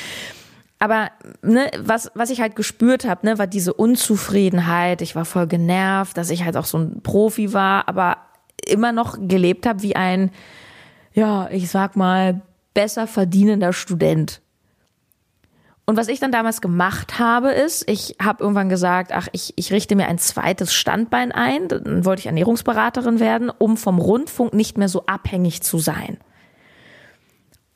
aber 0.79 1.09
ne, 1.41 1.71
was, 1.79 2.11
was 2.13 2.29
ich 2.29 2.41
halt 2.41 2.55
gespürt 2.55 3.05
habe, 3.05 3.25
ne, 3.25 3.39
war 3.39 3.47
diese 3.47 3.73
Unzufriedenheit. 3.73 5.01
Ich 5.01 5.15
war 5.15 5.25
voll 5.25 5.47
genervt, 5.47 6.17
dass 6.17 6.29
ich 6.29 6.43
halt 6.43 6.55
auch 6.55 6.65
so 6.65 6.77
ein 6.77 7.01
Profi 7.01 7.53
war, 7.53 7.87
aber 7.87 8.17
immer 8.65 8.91
noch 8.91 9.17
gelebt 9.19 9.65
habe 9.65 9.81
wie 9.81 9.95
ein, 9.95 10.31
ja, 11.13 11.49
ich 11.49 11.69
sag 11.69 11.95
mal, 11.95 12.41
besser 12.73 13.07
verdienender 13.07 13.73
Student. 13.73 14.41
Und 15.89 15.95
was 15.95 16.09
ich 16.09 16.19
dann 16.19 16.33
damals 16.33 16.59
gemacht 16.59 17.17
habe, 17.17 17.51
ist, 17.51 17.89
ich 17.89 18.17
habe 18.21 18.43
irgendwann 18.43 18.67
gesagt, 18.67 19.13
ach, 19.13 19.29
ich, 19.31 19.53
ich 19.55 19.71
richte 19.71 19.95
mir 19.95 20.07
ein 20.07 20.17
zweites 20.17 20.73
Standbein 20.73 21.31
ein. 21.31 21.69
Dann 21.69 22.03
wollte 22.03 22.19
ich 22.19 22.25
Ernährungsberaterin 22.25 23.21
werden, 23.21 23.49
um 23.49 23.77
vom 23.77 23.97
Rundfunk 23.97 24.53
nicht 24.53 24.77
mehr 24.77 24.89
so 24.89 25.05
abhängig 25.05 25.63
zu 25.63 25.79
sein. 25.79 26.17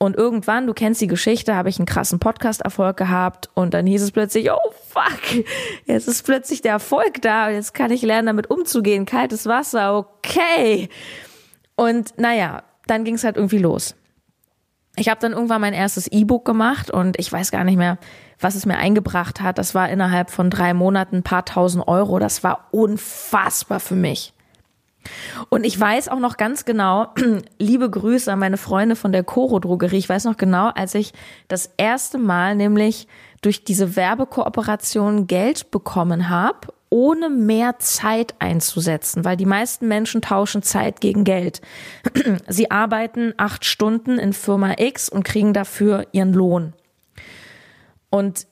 Und 0.02 0.18
irgendwann, 0.18 0.66
du 0.66 0.74
kennst 0.74 1.00
die 1.00 1.06
Geschichte, 1.06 1.54
habe 1.54 1.70
ich 1.70 1.78
einen 1.78 1.86
krassen 1.86 2.18
Podcast-Erfolg 2.18 2.98
gehabt 2.98 3.52
und 3.54 3.76
dann 3.76 3.86
hieß 3.86 4.02
es 4.02 4.12
plötzlich, 4.12 4.50
oh 4.52 4.72
fuck, 4.90 5.46
jetzt 5.86 6.08
ist 6.08 6.26
plötzlich 6.26 6.64
der 6.64 6.72
Erfolg 6.72 7.22
da 7.22 7.52
jetzt 7.52 7.76
kann 7.76 7.92
ich 7.92 8.02
lernen, 8.02 8.26
damit 8.26 8.50
umzugehen. 8.50 9.06
Kaltes 9.06 9.46
Wasser, 9.46 9.96
okay. 9.96 10.90
Und 11.76 12.18
naja, 12.18 12.64
dann 12.88 13.04
ging 13.04 13.14
es 13.14 13.24
halt 13.24 13.36
irgendwie 13.36 13.60
los. 13.60 13.94
Ich 14.96 15.08
habe 15.08 15.20
dann 15.22 15.34
irgendwann 15.34 15.62
mein 15.62 15.74
erstes 15.74 16.08
E-Book 16.08 16.46
gemacht 16.46 16.90
und 16.90 17.20
ich 17.20 17.32
weiß 17.32 17.52
gar 17.52 17.64
nicht 17.64 17.78
mehr, 17.78 18.00
was 18.40 18.56
es 18.56 18.66
mir 18.66 18.78
eingebracht 18.78 19.40
hat. 19.40 19.60
Das 19.60 19.76
war 19.76 19.88
innerhalb 19.88 20.32
von 20.32 20.50
drei 20.50 20.74
Monaten 20.74 21.18
ein 21.18 21.24
paar 21.24 21.46
tausend 21.46 21.88
Euro. 21.88 22.18
Das 22.18 22.44
war 22.44 22.70
unfassbar 22.72 23.80
für 23.80 23.94
mich. 23.94 24.34
Und 25.50 25.66
ich 25.66 25.80
weiß 25.80 26.10
auch 26.10 26.20
noch 26.20 26.38
ganz 26.38 26.66
genau, 26.66 27.08
liebe 27.60 27.90
Grüße 27.90 28.32
an 28.32 28.40
meine 28.40 28.58
Freunde 28.58 28.96
von 28.96 29.12
der 29.12 29.24
Coro 29.24 29.60
Drogerie. 29.60 29.98
Ich 29.98 30.10
weiß 30.10 30.26
noch 30.26 30.38
genau, 30.38 30.68
als 30.70 30.96
ich 30.96 31.14
das 31.48 31.72
erste 31.78 32.18
Mal 32.18 32.56
nämlich 32.56 33.08
durch 33.42 33.64
diese 33.64 33.96
Werbekooperation 33.96 35.28
Geld 35.28 35.72
bekommen 35.72 36.30
habe, 36.30 36.68
ohne 36.90 37.30
mehr 37.30 37.80
Zeit 37.80 38.36
einzusetzen, 38.40 39.24
weil 39.26 39.38
die 39.38 39.46
meisten 39.46 39.88
Menschen 39.88 40.22
tauschen 40.22 40.62
Zeit 40.62 41.02
gegen 41.02 41.24
Geld. 41.24 41.62
Sie 42.48 42.70
arbeiten 42.70 43.34
acht 43.38 43.66
Stunden 43.66 44.20
in 44.20 44.34
Firma 44.34 44.76
X 44.78 45.10
und 45.10 45.24
kriegen 45.24 45.54
dafür 45.54 46.06
ihren 46.12 46.34
Lohn. 46.34 46.74
Und 48.10 48.46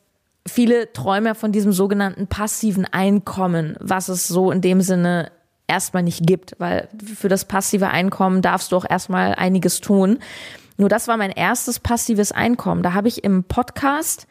viele 0.47 0.91
träumen 0.93 1.35
von 1.35 1.51
diesem 1.51 1.73
sogenannten 1.73 2.27
passiven 2.27 2.85
Einkommen, 2.85 3.75
was 3.79 4.07
es 4.07 4.27
so 4.27 4.51
in 4.51 4.61
dem 4.61 4.81
Sinne 4.81 5.31
erstmal 5.69 6.03
nicht 6.03 6.25
gibt, 6.25 6.55
weil 6.57 6.89
für 7.15 7.29
das 7.29 7.45
passive 7.45 7.89
Einkommen 7.89 8.41
darfst 8.41 8.71
du 8.71 8.77
auch 8.77 8.85
erstmal 8.89 9.35
einiges 9.35 9.81
tun. 9.81 10.19
Nur 10.77 10.89
das 10.89 11.07
war 11.07 11.17
mein 11.17 11.31
erstes 11.31 11.79
passives 11.79 12.31
Einkommen. 12.31 12.83
Da 12.83 12.93
habe 12.93 13.07
ich 13.07 13.23
im 13.23 13.43
Podcast 13.43 14.27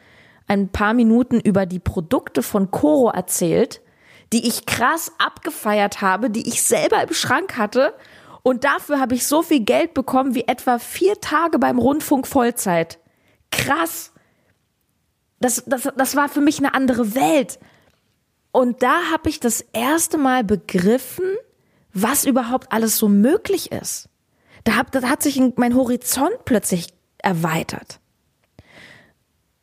ein 0.47 0.69
paar 0.69 0.93
Minuten 0.93 1.39
über 1.39 1.65
die 1.65 1.79
Produkte 1.79 2.41
von 2.41 2.71
Coro 2.71 3.09
erzählt, 3.09 3.81
die 4.33 4.47
ich 4.47 4.65
krass 4.65 5.11
abgefeiert 5.19 6.01
habe, 6.01 6.29
die 6.29 6.47
ich 6.47 6.63
selber 6.63 7.01
im 7.03 7.13
Schrank 7.13 7.57
hatte. 7.57 7.93
Und 8.41 8.63
dafür 8.63 8.99
habe 8.99 9.15
ich 9.15 9.27
so 9.27 9.41
viel 9.41 9.61
Geld 9.61 9.93
bekommen 9.93 10.33
wie 10.33 10.47
etwa 10.47 10.79
vier 10.79 11.19
Tage 11.21 11.59
beim 11.59 11.77
Rundfunk 11.77 12.27
Vollzeit. 12.27 12.99
Krass. 13.51 14.11
Das, 15.39 15.63
das, 15.65 15.89
das 15.95 16.15
war 16.15 16.29
für 16.29 16.41
mich 16.41 16.59
eine 16.59 16.73
andere 16.73 17.15
Welt. 17.15 17.59
Und 18.51 18.81
da 18.81 19.11
habe 19.11 19.29
ich 19.29 19.39
das 19.39 19.61
erste 19.73 20.17
Mal 20.17 20.43
begriffen, 20.43 21.25
was 21.93 22.25
überhaupt 22.25 22.71
alles 22.71 22.97
so 22.97 23.07
möglich 23.07 23.71
ist. 23.71 24.09
Da, 24.63 24.75
hab, 24.75 24.91
da 24.91 25.01
hat 25.03 25.23
sich 25.23 25.41
mein 25.55 25.75
Horizont 25.75 26.45
plötzlich 26.45 26.87
erweitert. 27.19 27.99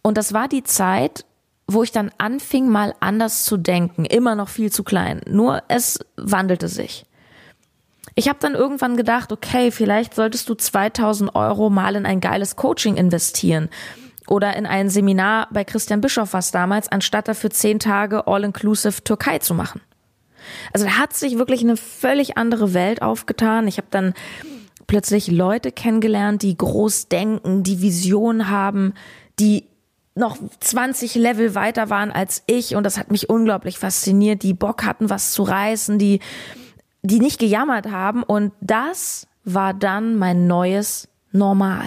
Und 0.03 0.17
das 0.17 0.33
war 0.33 0.49
die 0.49 0.63
Zeit, 0.63 1.25
wo 1.67 1.83
ich 1.83 1.91
dann 1.91 2.13
anfing, 2.19 2.69
mal 2.69 2.95
anders 3.01 3.45
zu 3.45 3.57
denken. 3.57 4.05
Immer 4.05 4.37
noch 4.37 4.49
viel 4.49 4.71
zu 4.71 4.85
klein. 4.85 5.21
Nur 5.29 5.63
es 5.69 5.99
wandelte 6.17 6.69
sich. 6.69 7.07
Ich 8.15 8.29
habe 8.29 8.39
dann 8.41 8.55
irgendwann 8.55 8.97
gedacht, 8.97 9.33
okay, 9.33 9.71
vielleicht 9.71 10.15
solltest 10.15 10.49
du 10.49 10.55
2000 10.55 11.35
Euro 11.35 11.69
mal 11.71 11.97
in 11.97 12.07
ein 12.07 12.21
geiles 12.21 12.57
Coaching 12.57 12.97
investieren 12.97 13.69
oder 14.29 14.57
in 14.57 14.67
ein 14.67 14.91
Seminar 14.91 15.49
bei 15.53 15.65
Christian 15.65 16.01
Bischoff 16.01 16.33
was 16.33 16.51
damals, 16.51 16.91
anstatt 16.91 17.29
dafür 17.29 17.51
zehn 17.51 17.79
Tage 17.79 18.27
All-Inclusive 18.27 19.05
Türkei 19.05 19.39
zu 19.39 19.55
machen. 19.55 19.81
Also 20.73 20.87
da 20.87 20.99
hat 20.99 21.15
sich 21.15 21.39
wirklich 21.39 21.63
eine 21.63 21.77
völlig 21.77 22.37
andere 22.37 22.75
Welt 22.75 23.03
aufgetan. 23.03 23.67
Ich 23.67 23.79
habe 23.79 23.89
dann 23.91 24.15
plötzlich 24.87 25.29
Leute 25.29 25.73
kennengelernt, 25.73 26.43
die 26.43 26.57
groß 26.57 27.09
denken, 27.09 27.63
die 27.63 27.83
Vision 27.83 28.49
haben, 28.49 28.95
die 29.39 29.65
noch 30.15 30.39
20 30.61 31.15
Level 31.15 31.55
weiter 31.55 31.91
waren 31.91 32.11
als 32.11 32.43
ich 32.47 32.75
und 32.75 32.85
das 32.85 32.99
hat 32.99 33.11
mich 33.11 33.29
unglaublich 33.29 33.79
fasziniert, 33.79 34.43
die 34.43 34.55
Bock 34.55 34.85
hatten, 34.85 35.11
was 35.11 35.33
zu 35.33 35.43
reißen, 35.43 35.99
die, 35.99 36.21
die 37.03 37.21
nicht 37.21 37.39
gejammert 37.39 37.91
haben 37.91 38.23
und 38.23 38.53
das 38.61 39.27
war 39.45 39.75
dann 39.75 40.17
mein 40.17 40.47
neues 40.47 41.09
Normal. 41.33 41.87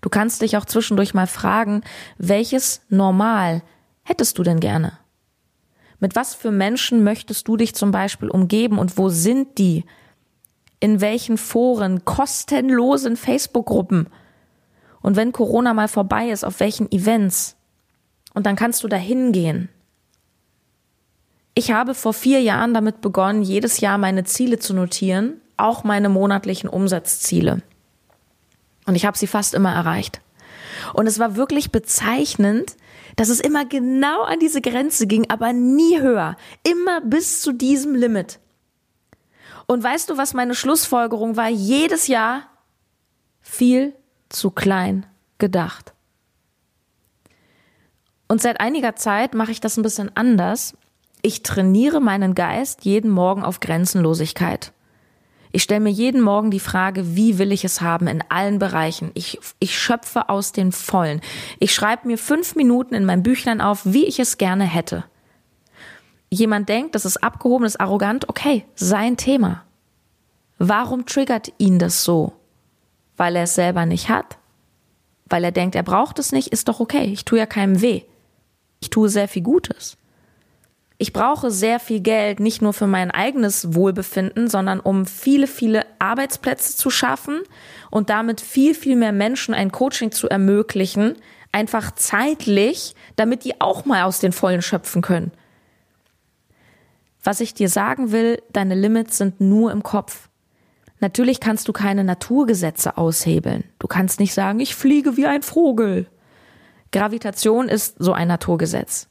Du 0.00 0.08
kannst 0.08 0.42
dich 0.42 0.56
auch 0.56 0.64
zwischendurch 0.64 1.14
mal 1.14 1.26
fragen, 1.26 1.82
welches 2.18 2.82
Normal 2.88 3.62
hättest 4.02 4.38
du 4.38 4.42
denn 4.42 4.60
gerne? 4.60 4.98
Mit 5.98 6.16
was 6.16 6.34
für 6.34 6.50
Menschen 6.50 7.04
möchtest 7.04 7.46
du 7.46 7.56
dich 7.56 7.74
zum 7.74 7.90
Beispiel 7.90 8.30
umgeben 8.30 8.78
und 8.78 8.96
wo 8.96 9.10
sind 9.10 9.58
die? 9.58 9.84
In 10.80 11.02
welchen 11.02 11.36
Foren, 11.36 12.06
kostenlosen 12.06 13.16
Facebook-Gruppen? 13.16 14.08
Und 15.02 15.16
wenn 15.16 15.32
Corona 15.32 15.74
mal 15.74 15.88
vorbei 15.88 16.30
ist, 16.30 16.44
auf 16.44 16.60
welchen 16.60 16.90
Events? 16.90 17.56
Und 18.32 18.46
dann 18.46 18.56
kannst 18.56 18.82
du 18.82 18.88
da 18.88 18.96
hingehen. 18.96 19.68
Ich 21.54 21.72
habe 21.72 21.94
vor 21.94 22.14
vier 22.14 22.40
Jahren 22.40 22.72
damit 22.72 23.02
begonnen, 23.02 23.42
jedes 23.42 23.80
Jahr 23.80 23.98
meine 23.98 24.24
Ziele 24.24 24.58
zu 24.58 24.72
notieren, 24.72 25.40
auch 25.58 25.84
meine 25.84 26.08
monatlichen 26.08 26.70
Umsatzziele. 26.70 27.62
Und 28.86 28.94
ich 28.94 29.04
habe 29.04 29.18
sie 29.18 29.26
fast 29.26 29.54
immer 29.54 29.72
erreicht. 29.72 30.20
Und 30.94 31.06
es 31.06 31.18
war 31.18 31.36
wirklich 31.36 31.70
bezeichnend, 31.70 32.76
dass 33.16 33.28
es 33.28 33.40
immer 33.40 33.64
genau 33.64 34.22
an 34.22 34.38
diese 34.38 34.60
Grenze 34.60 35.06
ging, 35.06 35.28
aber 35.28 35.52
nie 35.52 36.00
höher. 36.00 36.36
Immer 36.62 37.00
bis 37.00 37.42
zu 37.42 37.52
diesem 37.52 37.94
Limit. 37.94 38.38
Und 39.66 39.82
weißt 39.82 40.10
du, 40.10 40.16
was 40.16 40.34
meine 40.34 40.54
Schlussfolgerung 40.54 41.36
war? 41.36 41.48
Jedes 41.48 42.06
Jahr 42.06 42.44
viel 43.40 43.94
zu 44.28 44.50
klein 44.50 45.06
gedacht. 45.38 45.92
Und 48.28 48.40
seit 48.40 48.60
einiger 48.60 48.96
Zeit 48.96 49.34
mache 49.34 49.50
ich 49.50 49.60
das 49.60 49.76
ein 49.76 49.82
bisschen 49.82 50.14
anders. 50.16 50.74
Ich 51.22 51.42
trainiere 51.42 52.00
meinen 52.00 52.34
Geist 52.34 52.84
jeden 52.84 53.10
Morgen 53.10 53.44
auf 53.44 53.60
Grenzenlosigkeit. 53.60 54.72
Ich 55.52 55.62
stelle 55.62 55.80
mir 55.80 55.90
jeden 55.90 56.20
Morgen 56.20 56.50
die 56.50 56.60
Frage, 56.60 57.16
wie 57.16 57.38
will 57.38 57.50
ich 57.50 57.64
es 57.64 57.80
haben 57.80 58.06
in 58.06 58.22
allen 58.28 58.58
Bereichen. 58.58 59.10
Ich, 59.14 59.40
ich 59.58 59.76
schöpfe 59.76 60.28
aus 60.28 60.52
den 60.52 60.70
Vollen. 60.70 61.20
Ich 61.58 61.74
schreibe 61.74 62.06
mir 62.06 62.18
fünf 62.18 62.54
Minuten 62.54 62.94
in 62.94 63.04
meinem 63.04 63.22
Büchlein 63.22 63.60
auf, 63.60 63.80
wie 63.84 64.04
ich 64.04 64.20
es 64.20 64.38
gerne 64.38 64.64
hätte. 64.64 65.04
Jemand 66.30 66.68
denkt, 66.68 66.94
das 66.94 67.04
ist 67.04 67.22
abgehoben, 67.22 67.64
das 67.64 67.74
ist 67.74 67.80
arrogant, 67.80 68.28
okay, 68.28 68.64
sein 68.76 69.16
Thema. 69.16 69.64
Warum 70.58 71.06
triggert 71.06 71.52
ihn 71.58 71.80
das 71.80 72.04
so? 72.04 72.32
Weil 73.16 73.34
er 73.34 73.44
es 73.44 73.56
selber 73.56 73.86
nicht 73.86 74.08
hat? 74.08 74.38
Weil 75.26 75.42
er 75.42 75.52
denkt, 75.52 75.74
er 75.74 75.82
braucht 75.82 76.20
es 76.20 76.30
nicht, 76.30 76.48
ist 76.48 76.68
doch 76.68 76.78
okay. 76.78 77.06
Ich 77.06 77.24
tue 77.24 77.38
ja 77.38 77.46
keinem 77.46 77.80
weh. 77.80 78.02
Ich 78.80 78.90
tue 78.90 79.08
sehr 79.08 79.26
viel 79.26 79.42
Gutes. 79.42 79.96
Ich 81.02 81.14
brauche 81.14 81.50
sehr 81.50 81.80
viel 81.80 82.00
Geld, 82.00 82.40
nicht 82.40 82.60
nur 82.60 82.74
für 82.74 82.86
mein 82.86 83.10
eigenes 83.10 83.72
Wohlbefinden, 83.72 84.50
sondern 84.50 84.80
um 84.80 85.06
viele, 85.06 85.46
viele 85.46 85.86
Arbeitsplätze 85.98 86.76
zu 86.76 86.90
schaffen 86.90 87.40
und 87.90 88.10
damit 88.10 88.42
viel, 88.42 88.74
viel 88.74 88.96
mehr 88.96 89.12
Menschen 89.12 89.54
ein 89.54 89.72
Coaching 89.72 90.12
zu 90.12 90.28
ermöglichen, 90.28 91.16
einfach 91.52 91.92
zeitlich, 91.92 92.94
damit 93.16 93.44
die 93.44 93.62
auch 93.62 93.86
mal 93.86 94.02
aus 94.02 94.20
den 94.20 94.32
Vollen 94.32 94.60
schöpfen 94.60 95.00
können. 95.00 95.32
Was 97.24 97.40
ich 97.40 97.54
dir 97.54 97.70
sagen 97.70 98.12
will, 98.12 98.42
deine 98.52 98.74
Limits 98.74 99.16
sind 99.16 99.40
nur 99.40 99.72
im 99.72 99.82
Kopf. 99.82 100.28
Natürlich 100.98 101.40
kannst 101.40 101.66
du 101.66 101.72
keine 101.72 102.04
Naturgesetze 102.04 102.98
aushebeln. 102.98 103.64
Du 103.78 103.86
kannst 103.86 104.20
nicht 104.20 104.34
sagen, 104.34 104.60
ich 104.60 104.74
fliege 104.74 105.16
wie 105.16 105.26
ein 105.26 105.42
Vogel. 105.42 106.08
Gravitation 106.92 107.70
ist 107.70 107.96
so 107.98 108.12
ein 108.12 108.28
Naturgesetz. 108.28 109.09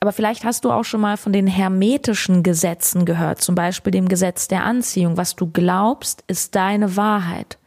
Aber 0.00 0.12
vielleicht 0.12 0.44
hast 0.44 0.64
du 0.64 0.70
auch 0.70 0.84
schon 0.84 1.00
mal 1.00 1.16
von 1.16 1.32
den 1.32 1.46
hermetischen 1.46 2.42
Gesetzen 2.42 3.04
gehört, 3.04 3.40
zum 3.40 3.54
Beispiel 3.54 3.90
dem 3.90 4.08
Gesetz 4.08 4.46
der 4.46 4.64
Anziehung. 4.64 5.16
Was 5.16 5.34
du 5.34 5.50
glaubst, 5.50 6.22
ist 6.28 6.54
deine 6.54 6.96
Wahrheit. 6.96 7.58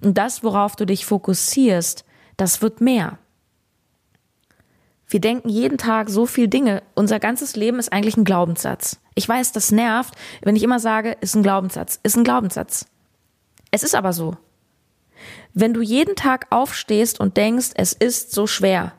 Und 0.00 0.16
das, 0.16 0.42
worauf 0.42 0.76
du 0.76 0.86
dich 0.86 1.04
fokussierst, 1.04 2.04
das 2.36 2.62
wird 2.62 2.80
mehr. 2.80 3.18
Wir 5.08 5.20
denken 5.20 5.48
jeden 5.48 5.78
Tag 5.78 6.08
so 6.08 6.26
viel 6.26 6.48
Dinge. 6.48 6.82
Unser 6.94 7.20
ganzes 7.20 7.54
Leben 7.54 7.78
ist 7.78 7.92
eigentlich 7.92 8.16
ein 8.16 8.24
Glaubenssatz. 8.24 8.98
Ich 9.14 9.28
weiß, 9.28 9.52
das 9.52 9.70
nervt, 9.70 10.14
wenn 10.42 10.56
ich 10.56 10.62
immer 10.62 10.80
sage, 10.80 11.16
ist 11.20 11.36
ein 11.36 11.42
Glaubenssatz, 11.42 12.00
ist 12.02 12.16
ein 12.16 12.24
Glaubenssatz. 12.24 12.86
Es 13.70 13.82
ist 13.82 13.94
aber 13.94 14.12
so. 14.12 14.36
Wenn 15.52 15.74
du 15.74 15.82
jeden 15.82 16.16
Tag 16.16 16.46
aufstehst 16.50 17.20
und 17.20 17.36
denkst, 17.36 17.70
es 17.74 17.92
ist 17.92 18.32
so 18.32 18.46
schwer, 18.46 18.92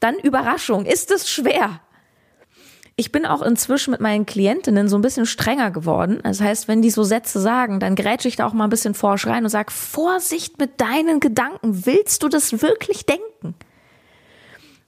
dann 0.00 0.18
Überraschung, 0.18 0.84
ist 0.84 1.10
es 1.10 1.30
schwer. 1.30 1.80
Ich 2.96 3.10
bin 3.10 3.26
auch 3.26 3.42
inzwischen 3.42 3.90
mit 3.90 4.00
meinen 4.00 4.24
Klientinnen 4.24 4.88
so 4.88 4.96
ein 4.96 5.02
bisschen 5.02 5.26
strenger 5.26 5.72
geworden. 5.72 6.20
Das 6.22 6.40
heißt, 6.40 6.68
wenn 6.68 6.80
die 6.80 6.90
so 6.90 7.02
Sätze 7.02 7.40
sagen, 7.40 7.80
dann 7.80 7.96
grätsche 7.96 8.28
ich 8.28 8.36
da 8.36 8.46
auch 8.46 8.52
mal 8.52 8.64
ein 8.64 8.70
bisschen 8.70 8.94
forsch 8.94 9.26
rein 9.26 9.42
und 9.42 9.50
sage, 9.50 9.72
Vorsicht 9.72 10.58
mit 10.60 10.80
deinen 10.80 11.18
Gedanken. 11.18 11.86
Willst 11.86 12.22
du 12.22 12.28
das 12.28 12.62
wirklich 12.62 13.04
denken? 13.04 13.54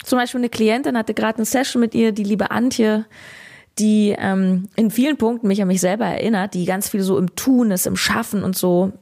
Zum 0.05 0.19
Beispiel 0.19 0.39
eine 0.39 0.49
Klientin 0.49 0.97
hatte 0.97 1.15
gerade 1.15 1.39
eine 1.39 1.47
Session 1.47 1.81
mit 1.81 1.95
ihr, 1.97 2.13
die 2.13 2.23
liebe 2.23 2.53
Antje, 2.53 3.07
die 3.79 4.15
ähm, 4.17 4.69
in 4.77 4.93
vielen 4.93 5.17
Punkten 5.17 5.49
mich 5.49 5.61
an 5.61 5.69
mich 5.69 5.81
selber 5.81 6.07
erinnert, 6.07 6.55
die 6.55 6.65
ganz 6.65 6.89
viel 6.89 7.03
so 7.03 7.19
im 7.19 7.35
Tun 7.35 7.73
ist, 7.73 7.89
im 7.89 7.97
Schaffen 7.97 8.45
und 8.45 8.57
so. 8.57 8.93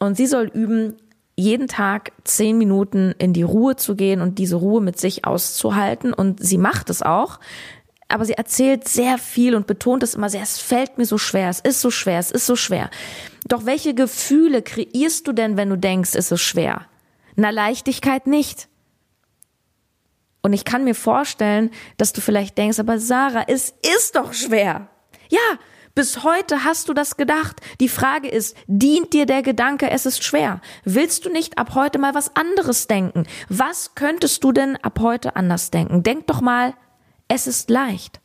Und 0.00 0.16
sie 0.16 0.26
soll 0.26 0.50
üben, 0.52 0.96
jeden 1.36 1.68
Tag 1.68 2.12
zehn 2.24 2.58
Minuten 2.58 3.14
in 3.18 3.32
die 3.32 3.44
Ruhe 3.44 3.76
zu 3.76 3.94
gehen 3.94 4.20
und 4.20 4.38
diese 4.38 4.56
Ruhe 4.56 4.80
mit 4.80 4.98
sich 4.98 5.24
auszuhalten. 5.24 6.12
Und 6.12 6.42
sie 6.44 6.58
macht 6.58 6.90
es 6.90 7.00
auch 7.00 7.38
aber 8.10 8.24
sie 8.24 8.34
erzählt 8.34 8.88
sehr 8.88 9.18
viel 9.18 9.54
und 9.54 9.66
betont 9.66 10.02
es 10.02 10.14
immer 10.14 10.28
sehr, 10.30 10.42
es 10.42 10.58
fällt 10.58 10.98
mir 10.98 11.06
so 11.06 11.18
schwer, 11.18 11.48
es 11.48 11.60
ist 11.60 11.80
so 11.80 11.90
schwer, 11.90 12.18
es 12.18 12.30
ist 12.30 12.46
so 12.46 12.56
schwer. 12.56 12.90
Doch 13.48 13.66
welche 13.66 13.94
Gefühle 13.94 14.62
kreierst 14.62 15.26
du 15.26 15.32
denn, 15.32 15.56
wenn 15.56 15.70
du 15.70 15.76
denkst, 15.76 16.14
es 16.14 16.30
ist 16.30 16.42
schwer? 16.42 16.86
Na, 17.36 17.50
Leichtigkeit 17.50 18.26
nicht. 18.26 18.68
Und 20.42 20.52
ich 20.52 20.64
kann 20.64 20.84
mir 20.84 20.94
vorstellen, 20.94 21.70
dass 21.96 22.12
du 22.12 22.20
vielleicht 22.20 22.56
denkst, 22.56 22.78
aber 22.78 22.98
Sarah, 22.98 23.44
es 23.46 23.74
ist 23.96 24.16
doch 24.16 24.32
schwer. 24.32 24.88
Ja, 25.28 25.58
bis 25.94 26.22
heute 26.22 26.64
hast 26.64 26.88
du 26.88 26.94
das 26.94 27.16
gedacht. 27.16 27.60
Die 27.80 27.88
Frage 27.88 28.28
ist, 28.28 28.56
dient 28.66 29.12
dir 29.12 29.26
der 29.26 29.42
Gedanke, 29.42 29.90
es 29.90 30.06
ist 30.06 30.24
schwer? 30.24 30.60
Willst 30.84 31.24
du 31.24 31.30
nicht 31.30 31.58
ab 31.58 31.74
heute 31.74 31.98
mal 31.98 32.14
was 32.14 32.36
anderes 32.36 32.86
denken? 32.86 33.26
Was 33.48 33.94
könntest 33.94 34.44
du 34.44 34.52
denn 34.52 34.76
ab 34.76 35.00
heute 35.00 35.36
anders 35.36 35.70
denken? 35.70 36.02
Denk 36.02 36.26
doch 36.26 36.40
mal 36.40 36.74
es 37.30 37.46
ist 37.46 37.70
leicht. 37.70 38.20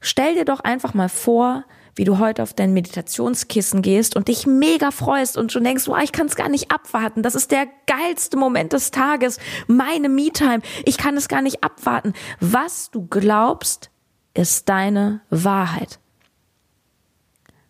Stell 0.00 0.36
dir 0.36 0.44
doch 0.44 0.60
einfach 0.60 0.94
mal 0.94 1.08
vor, 1.08 1.64
wie 1.96 2.04
du 2.04 2.18
heute 2.18 2.42
auf 2.42 2.54
dein 2.54 2.72
Meditationskissen 2.72 3.82
gehst 3.82 4.14
und 4.14 4.28
dich 4.28 4.46
mega 4.46 4.90
freust 4.92 5.36
und 5.36 5.50
schon 5.50 5.64
denkst, 5.64 5.88
wow, 5.88 5.98
ich 6.02 6.12
kann 6.12 6.26
es 6.26 6.36
gar 6.36 6.48
nicht 6.48 6.70
abwarten. 6.70 7.22
Das 7.22 7.34
ist 7.34 7.50
der 7.50 7.66
geilste 7.86 8.36
Moment 8.36 8.72
des 8.72 8.92
Tages, 8.92 9.38
meine 9.66 10.08
Me-Time. 10.08 10.60
Ich 10.84 10.98
kann 10.98 11.16
es 11.16 11.26
gar 11.26 11.42
nicht 11.42 11.64
abwarten. 11.64 12.12
Was 12.38 12.90
du 12.90 13.06
glaubst, 13.06 13.90
ist 14.34 14.68
deine 14.68 15.22
Wahrheit. 15.30 15.98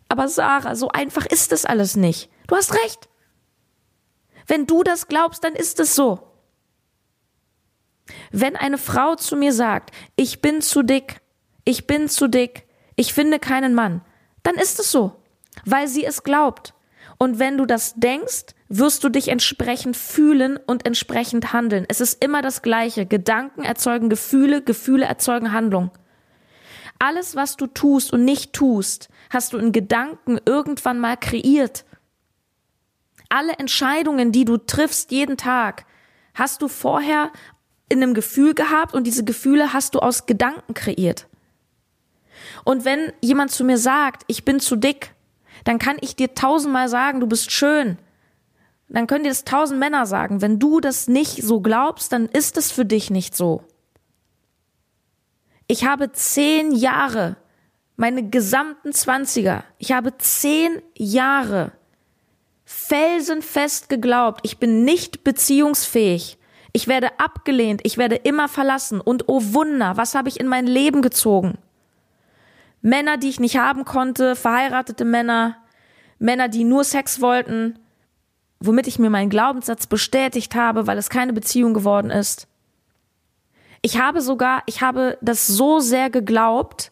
Aber 0.09 0.27
Sarah, 0.27 0.75
so 0.75 0.89
einfach 0.89 1.25
ist 1.25 1.51
es 1.51 1.65
alles 1.65 1.95
nicht. 1.95 2.29
Du 2.47 2.55
hast 2.55 2.73
recht. 2.73 3.09
Wenn 4.45 4.67
du 4.67 4.83
das 4.83 5.07
glaubst, 5.07 5.43
dann 5.43 5.55
ist 5.55 5.79
es 5.79 5.95
so. 5.95 6.26
Wenn 8.31 8.55
eine 8.55 8.77
Frau 8.77 9.15
zu 9.15 9.35
mir 9.35 9.53
sagt, 9.53 9.91
ich 10.15 10.41
bin 10.41 10.61
zu 10.61 10.83
dick, 10.83 11.21
ich 11.65 11.87
bin 11.87 12.09
zu 12.09 12.27
dick, 12.27 12.63
ich 12.95 13.13
finde 13.13 13.39
keinen 13.39 13.73
Mann, 13.73 14.01
dann 14.43 14.55
ist 14.55 14.79
es 14.79 14.91
so, 14.91 15.15
weil 15.65 15.87
sie 15.87 16.05
es 16.05 16.23
glaubt. 16.23 16.73
Und 17.17 17.39
wenn 17.39 17.57
du 17.57 17.65
das 17.65 17.95
denkst, 17.95 18.55
wirst 18.69 19.03
du 19.03 19.09
dich 19.09 19.29
entsprechend 19.29 19.97
fühlen 19.97 20.57
und 20.57 20.85
entsprechend 20.85 21.53
handeln. 21.53 21.85
Es 21.87 22.01
ist 22.01 22.23
immer 22.23 22.41
das 22.41 22.61
Gleiche. 22.61 23.05
Gedanken 23.05 23.63
erzeugen 23.63 24.09
Gefühle, 24.09 24.61
Gefühle 24.61 25.05
erzeugen 25.05 25.51
Handlung. 25.51 25.91
Alles, 26.99 27.35
was 27.35 27.57
du 27.57 27.67
tust 27.67 28.11
und 28.13 28.25
nicht 28.25 28.53
tust, 28.53 29.09
hast 29.29 29.53
du 29.53 29.57
in 29.57 29.71
Gedanken 29.71 30.39
irgendwann 30.45 30.99
mal 30.99 31.17
kreiert. 31.17 31.85
Alle 33.29 33.53
Entscheidungen, 33.53 34.31
die 34.31 34.45
du 34.45 34.57
triffst 34.57 35.11
jeden 35.11 35.37
Tag, 35.37 35.85
hast 36.33 36.61
du 36.61 36.67
vorher 36.67 37.31
in 37.89 38.03
einem 38.03 38.13
Gefühl 38.13 38.53
gehabt 38.53 38.93
und 38.93 39.05
diese 39.05 39.23
Gefühle 39.23 39.73
hast 39.73 39.95
du 39.95 39.99
aus 39.99 40.25
Gedanken 40.25 40.73
kreiert. 40.73 41.27
Und 42.63 42.85
wenn 42.85 43.11
jemand 43.21 43.51
zu 43.51 43.63
mir 43.63 43.77
sagt, 43.77 44.23
ich 44.27 44.45
bin 44.45 44.59
zu 44.59 44.75
dick, 44.75 45.13
dann 45.63 45.79
kann 45.79 45.97
ich 46.01 46.15
dir 46.15 46.33
tausendmal 46.33 46.89
sagen, 46.89 47.19
du 47.19 47.27
bist 47.27 47.51
schön. 47.51 47.97
Dann 48.89 49.07
können 49.07 49.23
dir 49.23 49.29
das 49.29 49.43
tausend 49.43 49.79
Männer 49.79 50.05
sagen. 50.05 50.41
Wenn 50.41 50.59
du 50.59 50.79
das 50.79 51.07
nicht 51.07 51.43
so 51.43 51.61
glaubst, 51.61 52.11
dann 52.11 52.27
ist 52.27 52.57
es 52.57 52.71
für 52.71 52.85
dich 52.85 53.09
nicht 53.09 53.35
so. 53.35 53.63
Ich 55.67 55.85
habe 55.85 56.11
zehn 56.13 56.71
Jahre, 56.71 57.35
meine 57.97 58.29
gesamten 58.29 58.93
Zwanziger, 58.93 59.65
ich 59.77 59.91
habe 59.91 60.17
zehn 60.17 60.81
Jahre 60.95 61.73
felsenfest 62.63 63.89
geglaubt, 63.89 64.41
ich 64.43 64.57
bin 64.57 64.83
nicht 64.85 65.23
beziehungsfähig 65.23 66.36
ich 66.77 66.87
werde 66.87 67.19
abgelehnt, 67.19 67.81
ich 67.85 67.97
werde 67.97 68.17
immer 68.17 68.47
verlassen 68.47 69.01
und 69.01 69.27
oh 69.27 69.41
Wunder, 69.45 69.97
was 69.97 70.13
habe 70.13 70.29
ich 70.29 70.39
in 70.39 70.45
mein 70.45 70.67
Leben 70.67 71.01
gezogen? 71.01 71.57
Männer, 72.83 73.17
die 73.17 73.29
ich 73.29 73.39
nicht 73.39 73.57
haben 73.57 73.83
konnte, 73.83 74.35
verheiratete 74.35 75.03
Männer, 75.03 75.57
Männer, 76.19 76.49
die 76.49 76.63
nur 76.63 76.83
Sex 76.83 77.19
wollten, 77.19 77.79
womit 78.59 78.85
ich 78.85 78.99
mir 78.99 79.09
meinen 79.09 79.31
Glaubenssatz 79.31 79.87
bestätigt 79.87 80.53
habe, 80.53 80.85
weil 80.85 80.99
es 80.99 81.09
keine 81.09 81.33
Beziehung 81.33 81.73
geworden 81.73 82.11
ist. 82.11 82.47
Ich 83.81 83.99
habe 83.99 84.21
sogar, 84.21 84.61
ich 84.67 84.83
habe 84.83 85.17
das 85.19 85.47
so 85.47 85.79
sehr 85.79 86.11
geglaubt, 86.11 86.91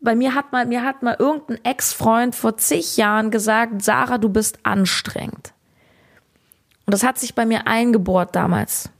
bei 0.00 0.16
mir 0.16 0.34
hat 0.34 0.50
mal, 0.50 0.66
mir 0.66 0.82
hat 0.82 1.04
mal 1.04 1.14
irgendein 1.16 1.64
Ex-Freund 1.64 2.34
vor 2.34 2.56
zig 2.56 2.96
Jahren 2.96 3.30
gesagt, 3.30 3.80
Sarah, 3.82 4.18
du 4.18 4.28
bist 4.28 4.58
anstrengend. 4.64 5.52
Und 6.84 6.94
das 6.94 7.04
hat 7.04 7.16
sich 7.16 7.36
bei 7.36 7.46
mir 7.46 7.68
eingebohrt 7.68 8.34
damals. 8.34 8.90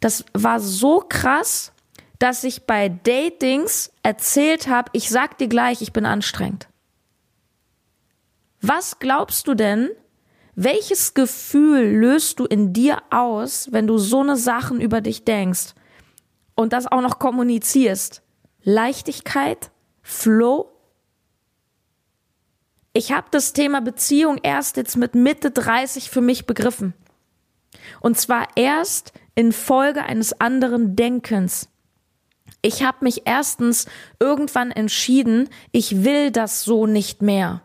Das 0.00 0.24
war 0.32 0.60
so 0.60 1.04
krass, 1.06 1.72
dass 2.18 2.44
ich 2.44 2.66
bei 2.66 2.88
Datings 2.88 3.92
erzählt 4.02 4.68
habe, 4.68 4.90
ich 4.92 5.08
sag 5.08 5.38
dir 5.38 5.48
gleich, 5.48 5.82
ich 5.82 5.92
bin 5.92 6.06
anstrengend. 6.06 6.68
Was 8.60 8.98
glaubst 8.98 9.46
du 9.46 9.54
denn, 9.54 9.90
welches 10.54 11.14
Gefühl 11.14 11.96
löst 11.98 12.38
du 12.38 12.44
in 12.44 12.72
dir 12.72 13.02
aus, 13.10 13.68
wenn 13.72 13.86
du 13.86 13.96
so 13.96 14.20
eine 14.20 14.36
Sachen 14.36 14.80
über 14.80 15.00
dich 15.00 15.24
denkst 15.24 15.74
und 16.54 16.72
das 16.74 16.86
auch 16.86 17.00
noch 17.00 17.18
kommunizierst? 17.18 18.22
Leichtigkeit? 18.62 19.70
Flow? 20.02 20.70
Ich 22.92 23.12
habe 23.12 23.28
das 23.30 23.54
Thema 23.54 23.80
Beziehung 23.80 24.38
erst 24.42 24.76
jetzt 24.76 24.96
mit 24.96 25.14
Mitte 25.14 25.50
30 25.50 26.10
für 26.10 26.20
mich 26.20 26.46
begriffen. 26.46 26.92
Und 28.00 28.18
zwar 28.18 28.48
erst 28.56 29.12
infolge 29.34 30.02
eines 30.02 30.40
anderen 30.40 30.96
Denkens. 30.96 31.68
Ich 32.62 32.82
habe 32.82 32.98
mich 33.02 33.22
erstens 33.24 33.86
irgendwann 34.18 34.70
entschieden, 34.70 35.48
ich 35.72 36.04
will 36.04 36.30
das 36.30 36.62
so 36.62 36.86
nicht 36.86 37.22
mehr. 37.22 37.62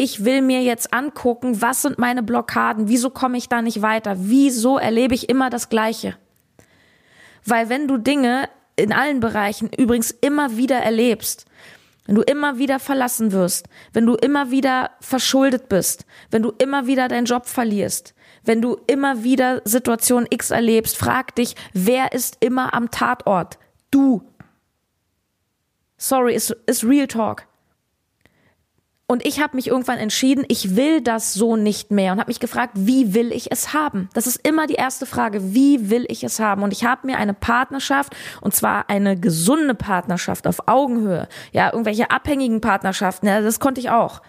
ich 0.00 0.24
will 0.24 0.42
mir 0.42 0.62
jetzt 0.62 0.94
angucken, 0.94 1.60
was 1.60 1.82
sind 1.82 1.98
meine 1.98 2.22
Blockaden, 2.22 2.86
wieso 2.86 3.10
komme 3.10 3.36
ich 3.36 3.48
da 3.48 3.62
nicht 3.62 3.82
weiter, 3.82 4.14
wieso 4.16 4.78
erlebe 4.78 5.12
ich 5.12 5.28
immer 5.28 5.50
das 5.50 5.70
Gleiche. 5.70 6.16
Weil 7.44 7.68
wenn 7.68 7.88
du 7.88 7.98
Dinge 7.98 8.48
in 8.76 8.92
allen 8.92 9.18
Bereichen 9.18 9.68
übrigens 9.76 10.12
immer 10.12 10.56
wieder 10.56 10.76
erlebst, 10.76 11.46
wenn 12.06 12.14
du 12.14 12.22
immer 12.22 12.58
wieder 12.58 12.78
verlassen 12.78 13.32
wirst, 13.32 13.68
wenn 13.92 14.06
du 14.06 14.14
immer 14.14 14.52
wieder 14.52 14.92
verschuldet 15.00 15.68
bist, 15.68 16.06
wenn 16.30 16.42
du 16.42 16.52
immer 16.58 16.86
wieder 16.86 17.08
deinen 17.08 17.24
Job 17.24 17.46
verlierst, 17.46 18.14
wenn 18.48 18.62
du 18.62 18.78
immer 18.86 19.22
wieder 19.22 19.60
Situation 19.64 20.26
X 20.28 20.50
erlebst, 20.50 20.96
frag 20.96 21.34
dich, 21.34 21.54
wer 21.74 22.12
ist 22.12 22.38
immer 22.40 22.74
am 22.74 22.90
Tatort? 22.90 23.58
Du. 23.90 24.22
Sorry, 25.98 26.34
ist, 26.34 26.56
ist 26.66 26.82
Real 26.82 27.06
Talk. 27.06 27.46
Und 29.06 29.24
ich 29.24 29.40
habe 29.40 29.56
mich 29.56 29.68
irgendwann 29.68 29.98
entschieden, 29.98 30.44
ich 30.48 30.76
will 30.76 31.00
das 31.00 31.32
so 31.32 31.56
nicht 31.56 31.90
mehr 31.90 32.12
und 32.12 32.20
habe 32.20 32.28
mich 32.28 32.40
gefragt, 32.40 32.72
wie 32.74 33.14
will 33.14 33.32
ich 33.32 33.50
es 33.50 33.72
haben? 33.72 34.10
Das 34.12 34.26
ist 34.26 34.46
immer 34.46 34.66
die 34.66 34.74
erste 34.74 35.06
Frage, 35.06 35.54
wie 35.54 35.88
will 35.88 36.04
ich 36.08 36.24
es 36.24 36.40
haben? 36.40 36.62
Und 36.62 36.72
ich 36.72 36.84
habe 36.84 37.06
mir 37.06 37.16
eine 37.16 37.32
Partnerschaft, 37.32 38.14
und 38.42 38.54
zwar 38.54 38.90
eine 38.90 39.18
gesunde 39.18 39.74
Partnerschaft 39.74 40.46
auf 40.46 40.68
Augenhöhe, 40.68 41.26
ja, 41.52 41.72
irgendwelche 41.72 42.10
abhängigen 42.10 42.60
Partnerschaften, 42.60 43.26
ja, 43.26 43.40
das 43.40 43.60
konnte 43.60 43.80
ich 43.80 43.88
auch. 43.88 44.20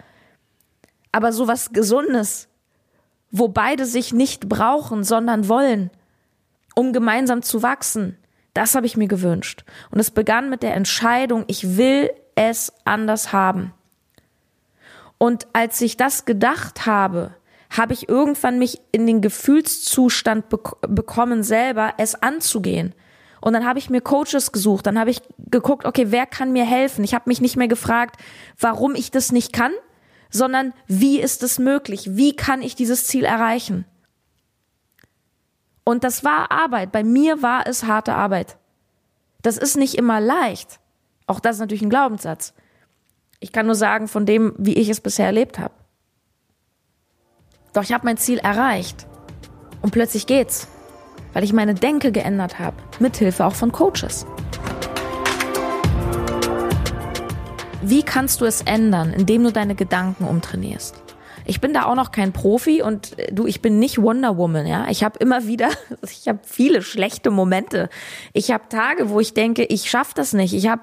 Aber 1.12 1.32
sowas 1.32 1.72
Gesundes, 1.72 2.49
wo 3.30 3.48
beide 3.48 3.86
sich 3.86 4.12
nicht 4.12 4.48
brauchen, 4.48 5.04
sondern 5.04 5.48
wollen, 5.48 5.90
um 6.74 6.92
gemeinsam 6.92 7.42
zu 7.42 7.62
wachsen, 7.62 8.16
das 8.54 8.74
habe 8.74 8.86
ich 8.86 8.96
mir 8.96 9.08
gewünscht. 9.08 9.64
Und 9.90 10.00
es 10.00 10.10
begann 10.10 10.50
mit 10.50 10.62
der 10.62 10.74
Entscheidung, 10.74 11.44
ich 11.46 11.76
will 11.76 12.10
es 12.34 12.72
anders 12.84 13.32
haben. 13.32 13.72
Und 15.18 15.46
als 15.52 15.80
ich 15.80 15.96
das 15.96 16.24
gedacht 16.24 16.86
habe, 16.86 17.34
habe 17.70 17.92
ich 17.92 18.08
irgendwann 18.08 18.58
mich 18.58 18.80
in 18.90 19.06
den 19.06 19.20
Gefühlszustand 19.20 20.48
bek 20.48 20.72
bekommen, 20.88 21.42
selber 21.42 21.94
es 21.98 22.20
anzugehen. 22.20 22.94
Und 23.40 23.52
dann 23.52 23.64
habe 23.64 23.78
ich 23.78 23.88
mir 23.88 24.00
Coaches 24.00 24.52
gesucht, 24.52 24.86
dann 24.86 24.98
habe 24.98 25.10
ich 25.10 25.22
geguckt, 25.38 25.86
okay, 25.86 26.06
wer 26.08 26.26
kann 26.26 26.52
mir 26.52 26.64
helfen? 26.64 27.04
Ich 27.04 27.14
habe 27.14 27.28
mich 27.28 27.40
nicht 27.40 27.56
mehr 27.56 27.68
gefragt, 27.68 28.20
warum 28.58 28.94
ich 28.94 29.10
das 29.10 29.32
nicht 29.32 29.52
kann, 29.52 29.72
sondern 30.30 30.72
wie 30.86 31.20
ist 31.20 31.42
es 31.42 31.58
möglich? 31.58 32.16
Wie 32.16 32.34
kann 32.34 32.62
ich 32.62 32.74
dieses 32.74 33.06
Ziel 33.06 33.24
erreichen? 33.24 33.84
Und 35.84 36.04
das 36.04 36.24
war 36.24 36.52
Arbeit. 36.52 36.92
Bei 36.92 37.02
mir 37.02 37.42
war 37.42 37.66
es 37.66 37.84
harte 37.84 38.14
Arbeit. 38.14 38.56
Das 39.42 39.56
ist 39.56 39.76
nicht 39.76 39.96
immer 39.96 40.20
leicht. 40.20 40.78
Auch 41.26 41.40
das 41.40 41.56
ist 41.56 41.60
natürlich 41.60 41.82
ein 41.82 41.90
Glaubenssatz. 41.90 42.54
Ich 43.40 43.52
kann 43.52 43.66
nur 43.66 43.74
sagen 43.74 44.06
von 44.06 44.26
dem, 44.26 44.54
wie 44.58 44.74
ich 44.74 44.88
es 44.88 45.00
bisher 45.00 45.26
erlebt 45.26 45.58
habe. 45.58 45.74
Doch 47.72 47.82
ich 47.82 47.92
habe 47.92 48.04
mein 48.04 48.18
Ziel 48.18 48.38
erreicht. 48.38 49.06
Und 49.82 49.92
plötzlich 49.92 50.26
geht's, 50.26 50.68
weil 51.32 51.44
ich 51.44 51.52
meine 51.52 51.74
Denke 51.74 52.12
geändert 52.12 52.58
habe, 52.58 52.76
mithilfe 52.98 53.46
auch 53.46 53.54
von 53.54 53.72
Coaches. 53.72 54.26
Wie 57.82 58.02
kannst 58.02 58.42
du 58.42 58.44
es 58.44 58.60
ändern, 58.60 59.14
indem 59.14 59.42
du 59.42 59.52
deine 59.52 59.74
Gedanken 59.74 60.24
umtrainierst? 60.24 61.02
Ich 61.46 61.62
bin 61.62 61.72
da 61.72 61.86
auch 61.86 61.94
noch 61.94 62.12
kein 62.12 62.32
Profi 62.32 62.82
und 62.82 63.18
äh, 63.18 63.32
du, 63.32 63.46
ich 63.46 63.62
bin 63.62 63.78
nicht 63.78 64.00
Wonder 64.00 64.36
Woman, 64.36 64.66
ja. 64.66 64.86
Ich 64.90 65.02
habe 65.02 65.18
immer 65.18 65.46
wieder, 65.46 65.70
ich 66.02 66.28
habe 66.28 66.40
viele 66.44 66.82
schlechte 66.82 67.30
Momente. 67.30 67.88
Ich 68.34 68.50
habe 68.50 68.68
Tage, 68.68 69.08
wo 69.08 69.18
ich 69.18 69.32
denke, 69.32 69.64
ich 69.64 69.88
schaffe 69.88 70.12
das 70.14 70.34
nicht. 70.34 70.52
Ich 70.52 70.68
habe 70.68 70.82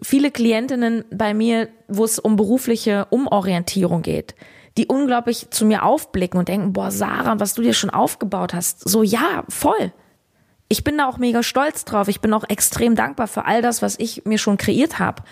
viele 0.00 0.30
Klientinnen 0.30 1.04
bei 1.10 1.34
mir, 1.34 1.68
wo 1.88 2.04
es 2.04 2.20
um 2.20 2.36
berufliche 2.36 3.06
Umorientierung 3.10 4.02
geht, 4.02 4.36
die 4.78 4.86
unglaublich 4.86 5.50
zu 5.50 5.66
mir 5.66 5.82
aufblicken 5.82 6.38
und 6.38 6.48
denken, 6.48 6.72
boah, 6.72 6.92
Sarah, 6.92 7.40
was 7.40 7.54
du 7.54 7.62
dir 7.62 7.74
schon 7.74 7.90
aufgebaut 7.90 8.54
hast. 8.54 8.88
So, 8.88 9.02
ja, 9.02 9.42
voll. 9.48 9.92
Ich 10.68 10.84
bin 10.84 10.98
da 10.98 11.08
auch 11.08 11.18
mega 11.18 11.42
stolz 11.42 11.84
drauf. 11.84 12.06
Ich 12.06 12.20
bin 12.20 12.32
auch 12.32 12.44
extrem 12.48 12.94
dankbar 12.94 13.26
für 13.26 13.44
all 13.44 13.60
das, 13.60 13.82
was 13.82 13.98
ich 13.98 14.24
mir 14.24 14.38
schon 14.38 14.56
kreiert 14.56 15.00
habe. 15.00 15.24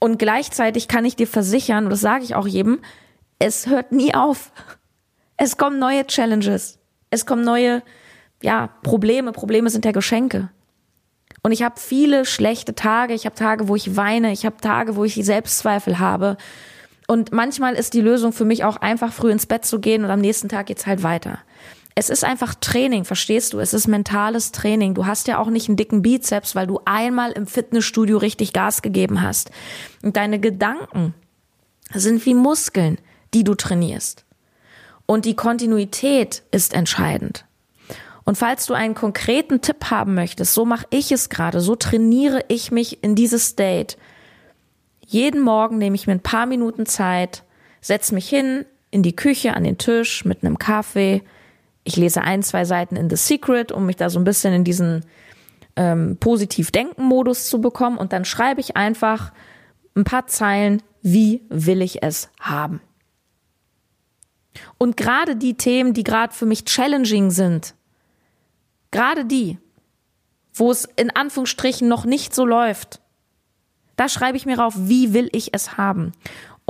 Und 0.00 0.18
gleichzeitig 0.18 0.88
kann 0.88 1.04
ich 1.04 1.14
dir 1.14 1.28
versichern, 1.28 1.84
und 1.84 1.90
das 1.90 2.00
sage 2.00 2.24
ich 2.24 2.34
auch 2.34 2.48
jedem, 2.48 2.80
es 3.38 3.68
hört 3.68 3.92
nie 3.92 4.14
auf. 4.14 4.50
Es 5.36 5.56
kommen 5.56 5.78
neue 5.78 6.06
Challenges. 6.06 6.78
Es 7.10 7.26
kommen 7.26 7.44
neue, 7.44 7.82
ja, 8.42 8.70
Probleme. 8.82 9.32
Probleme 9.32 9.70
sind 9.70 9.84
ja 9.84 9.92
Geschenke. 9.92 10.48
Und 11.42 11.52
ich 11.52 11.62
habe 11.62 11.78
viele 11.78 12.24
schlechte 12.24 12.74
Tage. 12.74 13.14
Ich 13.14 13.24
habe 13.26 13.34
Tage, 13.34 13.68
wo 13.68 13.76
ich 13.76 13.96
weine. 13.96 14.32
Ich 14.32 14.44
habe 14.44 14.56
Tage, 14.56 14.96
wo 14.96 15.04
ich 15.04 15.14
Selbstzweifel 15.14 15.98
habe. 15.98 16.36
Und 17.06 17.32
manchmal 17.32 17.74
ist 17.74 17.94
die 17.94 18.00
Lösung 18.00 18.32
für 18.32 18.44
mich 18.44 18.64
auch 18.64 18.76
einfach 18.76 19.12
früh 19.12 19.32
ins 19.32 19.46
Bett 19.46 19.64
zu 19.64 19.80
gehen 19.80 20.04
und 20.04 20.10
am 20.10 20.20
nächsten 20.20 20.48
Tag 20.48 20.66
geht's 20.66 20.86
halt 20.86 21.02
weiter. 21.02 21.38
Es 22.00 22.08
ist 22.08 22.24
einfach 22.24 22.54
Training, 22.54 23.04
verstehst 23.04 23.52
du? 23.52 23.58
Es 23.58 23.74
ist 23.74 23.86
mentales 23.86 24.52
Training. 24.52 24.94
Du 24.94 25.04
hast 25.04 25.28
ja 25.28 25.36
auch 25.36 25.50
nicht 25.50 25.68
einen 25.68 25.76
dicken 25.76 26.00
Bizeps, 26.00 26.54
weil 26.54 26.66
du 26.66 26.80
einmal 26.86 27.32
im 27.32 27.46
Fitnessstudio 27.46 28.16
richtig 28.16 28.54
Gas 28.54 28.80
gegeben 28.80 29.20
hast. 29.20 29.50
Und 30.02 30.16
deine 30.16 30.40
Gedanken 30.40 31.12
sind 31.92 32.24
wie 32.24 32.32
Muskeln, 32.32 32.96
die 33.34 33.44
du 33.44 33.54
trainierst. 33.54 34.24
Und 35.04 35.26
die 35.26 35.36
Kontinuität 35.36 36.42
ist 36.52 36.72
entscheidend. 36.72 37.44
Und 38.24 38.38
falls 38.38 38.64
du 38.64 38.72
einen 38.72 38.94
konkreten 38.94 39.60
Tipp 39.60 39.90
haben 39.90 40.14
möchtest, 40.14 40.54
so 40.54 40.64
mache 40.64 40.86
ich 40.88 41.12
es 41.12 41.28
gerade, 41.28 41.60
so 41.60 41.76
trainiere 41.76 42.42
ich 42.48 42.72
mich 42.72 43.04
in 43.04 43.14
dieses 43.14 43.48
State. 43.48 43.98
Jeden 45.04 45.42
Morgen 45.42 45.76
nehme 45.76 45.96
ich 45.96 46.06
mir 46.06 46.14
ein 46.14 46.20
paar 46.20 46.46
Minuten 46.46 46.86
Zeit, 46.86 47.44
setze 47.82 48.14
mich 48.14 48.26
hin 48.26 48.64
in 48.90 49.02
die 49.02 49.16
Küche 49.16 49.52
an 49.52 49.64
den 49.64 49.76
Tisch 49.76 50.24
mit 50.24 50.42
einem 50.42 50.56
Kaffee. 50.56 51.22
Ich 51.90 51.96
lese 51.96 52.22
ein, 52.22 52.42
zwei 52.42 52.64
Seiten 52.64 52.96
in 52.96 53.10
The 53.10 53.16
Secret, 53.16 53.72
um 53.72 53.86
mich 53.86 53.96
da 53.96 54.10
so 54.10 54.18
ein 54.18 54.24
bisschen 54.24 54.54
in 54.54 54.64
diesen 54.64 55.04
ähm, 55.76 56.16
positiv-denken-Modus 56.18 57.48
zu 57.48 57.60
bekommen. 57.60 57.98
Und 57.98 58.12
dann 58.12 58.24
schreibe 58.24 58.60
ich 58.60 58.76
einfach 58.76 59.32
ein 59.94 60.04
paar 60.04 60.26
Zeilen, 60.26 60.82
wie 61.02 61.42
will 61.48 61.82
ich 61.82 62.02
es 62.02 62.30
haben. 62.40 62.80
Und 64.78 64.96
gerade 64.96 65.36
die 65.36 65.56
Themen, 65.56 65.92
die 65.92 66.04
gerade 66.04 66.34
für 66.34 66.46
mich 66.46 66.64
challenging 66.64 67.30
sind, 67.30 67.74
Gerade 68.90 69.24
die, 69.24 69.58
wo 70.52 70.70
es 70.70 70.84
in 70.96 71.10
Anführungsstrichen 71.10 71.88
noch 71.88 72.04
nicht 72.04 72.34
so 72.34 72.44
läuft, 72.44 73.00
da 73.96 74.08
schreibe 74.08 74.36
ich 74.36 74.46
mir 74.46 74.58
rauf, 74.58 74.74
wie 74.76 75.12
will 75.12 75.28
ich 75.32 75.54
es 75.54 75.76
haben. 75.76 76.12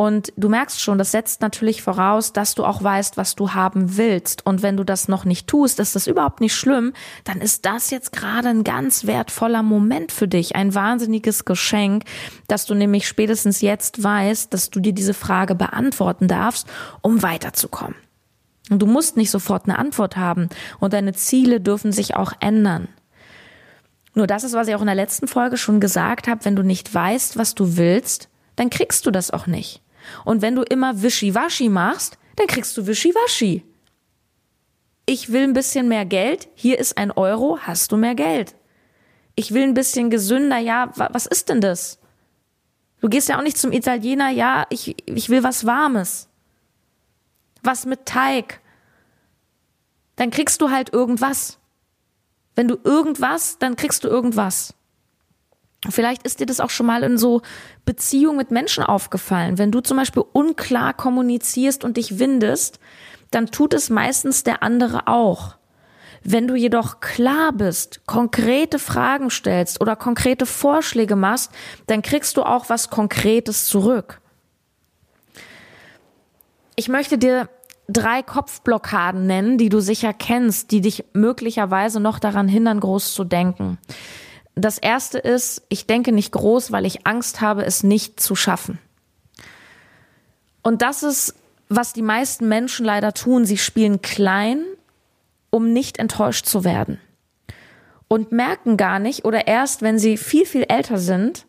Und 0.00 0.32
du 0.38 0.48
merkst 0.48 0.80
schon, 0.80 0.96
das 0.96 1.10
setzt 1.10 1.42
natürlich 1.42 1.82
voraus, 1.82 2.32
dass 2.32 2.54
du 2.54 2.64
auch 2.64 2.82
weißt, 2.82 3.18
was 3.18 3.36
du 3.36 3.52
haben 3.52 3.98
willst. 3.98 4.46
Und 4.46 4.62
wenn 4.62 4.78
du 4.78 4.82
das 4.82 5.08
noch 5.08 5.26
nicht 5.26 5.46
tust, 5.46 5.78
ist 5.78 5.94
das 5.94 6.06
überhaupt 6.06 6.40
nicht 6.40 6.54
schlimm, 6.54 6.94
dann 7.24 7.42
ist 7.42 7.66
das 7.66 7.90
jetzt 7.90 8.10
gerade 8.10 8.48
ein 8.48 8.64
ganz 8.64 9.04
wertvoller 9.04 9.62
Moment 9.62 10.10
für 10.10 10.26
dich, 10.26 10.56
ein 10.56 10.74
wahnsinniges 10.74 11.44
Geschenk, 11.44 12.04
dass 12.48 12.64
du 12.64 12.74
nämlich 12.74 13.06
spätestens 13.06 13.60
jetzt 13.60 14.02
weißt, 14.02 14.54
dass 14.54 14.70
du 14.70 14.80
dir 14.80 14.94
diese 14.94 15.12
Frage 15.12 15.54
beantworten 15.54 16.28
darfst, 16.28 16.66
um 17.02 17.22
weiterzukommen. 17.22 17.96
Und 18.70 18.80
du 18.80 18.86
musst 18.86 19.18
nicht 19.18 19.30
sofort 19.30 19.64
eine 19.66 19.78
Antwort 19.78 20.16
haben 20.16 20.48
und 20.78 20.94
deine 20.94 21.12
Ziele 21.12 21.60
dürfen 21.60 21.92
sich 21.92 22.16
auch 22.16 22.32
ändern. 22.40 22.88
Nur 24.14 24.26
das 24.26 24.44
ist, 24.44 24.54
was 24.54 24.66
ich 24.66 24.74
auch 24.74 24.80
in 24.80 24.86
der 24.86 24.94
letzten 24.94 25.28
Folge 25.28 25.58
schon 25.58 25.78
gesagt 25.78 26.26
habe, 26.26 26.46
wenn 26.46 26.56
du 26.56 26.62
nicht 26.62 26.94
weißt, 26.94 27.36
was 27.36 27.54
du 27.54 27.76
willst, 27.76 28.30
dann 28.56 28.70
kriegst 28.70 29.04
du 29.04 29.10
das 29.10 29.30
auch 29.30 29.46
nicht. 29.46 29.82
Und 30.24 30.42
wenn 30.42 30.54
du 30.54 30.62
immer 30.62 31.02
Wischiwaschi 31.02 31.68
machst, 31.68 32.18
dann 32.36 32.46
kriegst 32.46 32.76
du 32.76 32.86
Wischiwaschi. 32.86 33.64
Ich 35.06 35.32
will 35.32 35.42
ein 35.42 35.52
bisschen 35.52 35.88
mehr 35.88 36.04
Geld, 36.04 36.48
hier 36.54 36.78
ist 36.78 36.96
ein 36.96 37.10
Euro, 37.10 37.58
hast 37.60 37.92
du 37.92 37.96
mehr 37.96 38.14
Geld. 38.14 38.54
Ich 39.34 39.52
will 39.52 39.62
ein 39.62 39.74
bisschen 39.74 40.10
gesünder, 40.10 40.58
ja, 40.58 40.92
was 40.94 41.26
ist 41.26 41.48
denn 41.48 41.60
das? 41.60 41.98
Du 43.00 43.08
gehst 43.08 43.28
ja 43.28 43.38
auch 43.38 43.42
nicht 43.42 43.58
zum 43.58 43.72
Italiener, 43.72 44.30
ja, 44.30 44.66
ich, 44.70 44.96
ich 45.08 45.28
will 45.30 45.42
was 45.42 45.64
Warmes 45.64 46.30
was 47.62 47.86
mit 47.86 48.06
Teig, 48.06 48.60
dann 50.16 50.30
kriegst 50.30 50.60
du 50.60 50.70
halt 50.70 50.92
irgendwas. 50.92 51.58
Wenn 52.54 52.68
du 52.68 52.78
irgendwas, 52.84 53.58
dann 53.58 53.76
kriegst 53.76 54.04
du 54.04 54.08
irgendwas. 54.08 54.74
Vielleicht 55.88 56.25
ist 56.25 56.40
dir 56.40 56.47
das 56.47 56.61
auch 56.61 56.69
schon 56.69 56.87
mal 56.87 57.03
in 57.03 57.16
so 57.16 57.40
Beziehungen 57.87 58.37
mit 58.37 58.51
Menschen 58.51 58.85
aufgefallen. 58.85 59.57
Wenn 59.57 59.73
du 59.73 59.81
zum 59.81 59.97
Beispiel 59.97 60.25
unklar 60.33 60.93
kommunizierst 60.93 61.85
und 61.85 61.97
dich 61.97 62.19
windest, 62.19 62.79
dann 63.31 63.47
tut 63.47 63.73
es 63.73 63.88
meistens 63.88 64.45
der 64.45 64.62
andere 64.62 65.07
auch. 65.07 65.57
Wenn 66.23 66.47
du 66.47 66.55
jedoch 66.55 67.01
klar 67.01 67.53
bist, 67.53 68.07
konkrete 68.07 68.79
Fragen 68.79 69.31
stellst 69.31 69.81
oder 69.81 69.97
konkrete 69.97 70.45
Vorschläge 70.45 71.16
machst, 71.16 71.51
dann 71.87 72.03
kriegst 72.03 72.37
du 72.37 72.43
auch 72.43 72.69
was 72.69 72.90
Konkretes 72.90 73.64
zurück. 73.64 74.21
Ich 76.77 76.88
möchte 76.88 77.16
dir 77.16 77.49
drei 77.88 78.23
Kopfblockaden 78.23 79.27
nennen, 79.27 79.57
die 79.57 79.71
du 79.71 79.81
sicher 79.81 80.12
kennst, 80.12 80.73
die 80.73 80.83
dich 80.83 81.05
möglicherweise 81.14 82.01
noch 82.01 82.19
daran 82.19 82.49
hindern, 82.49 82.81
groß 82.81 83.14
zu 83.14 83.25
denken. 83.25 83.79
Das 84.61 84.79
erste 84.79 85.18
ist, 85.18 85.62
ich 85.68 85.87
denke 85.87 86.12
nicht 86.12 86.33
groß, 86.33 86.73
weil 86.73 86.87
ich 86.87 87.07
Angst 87.07 87.40
habe, 87.40 87.64
es 87.64 87.83
nicht 87.83 88.20
zu 88.20 88.35
schaffen. 88.35 88.79
Und 90.62 90.83
das 90.83 91.03
ist, 91.03 91.35
was 91.68 91.92
die 91.92 92.03
meisten 92.03 92.49
Menschen 92.49 92.85
leider 92.85 93.14
tun. 93.14 93.44
Sie 93.44 93.57
spielen 93.57 94.03
klein, 94.03 94.64
um 95.51 95.73
nicht 95.73 95.99
enttäuscht 95.99 96.46
zu 96.46 96.64
werden. 96.64 97.01
Und 98.09 98.33
merken 98.33 98.77
gar 98.77 98.99
nicht 98.99 99.25
oder 99.25 99.46
erst, 99.46 99.83
wenn 99.83 99.99
sie 99.99 100.16
viel, 100.16 100.44
viel 100.44 100.64
älter 100.68 100.99
sind, 100.99 101.46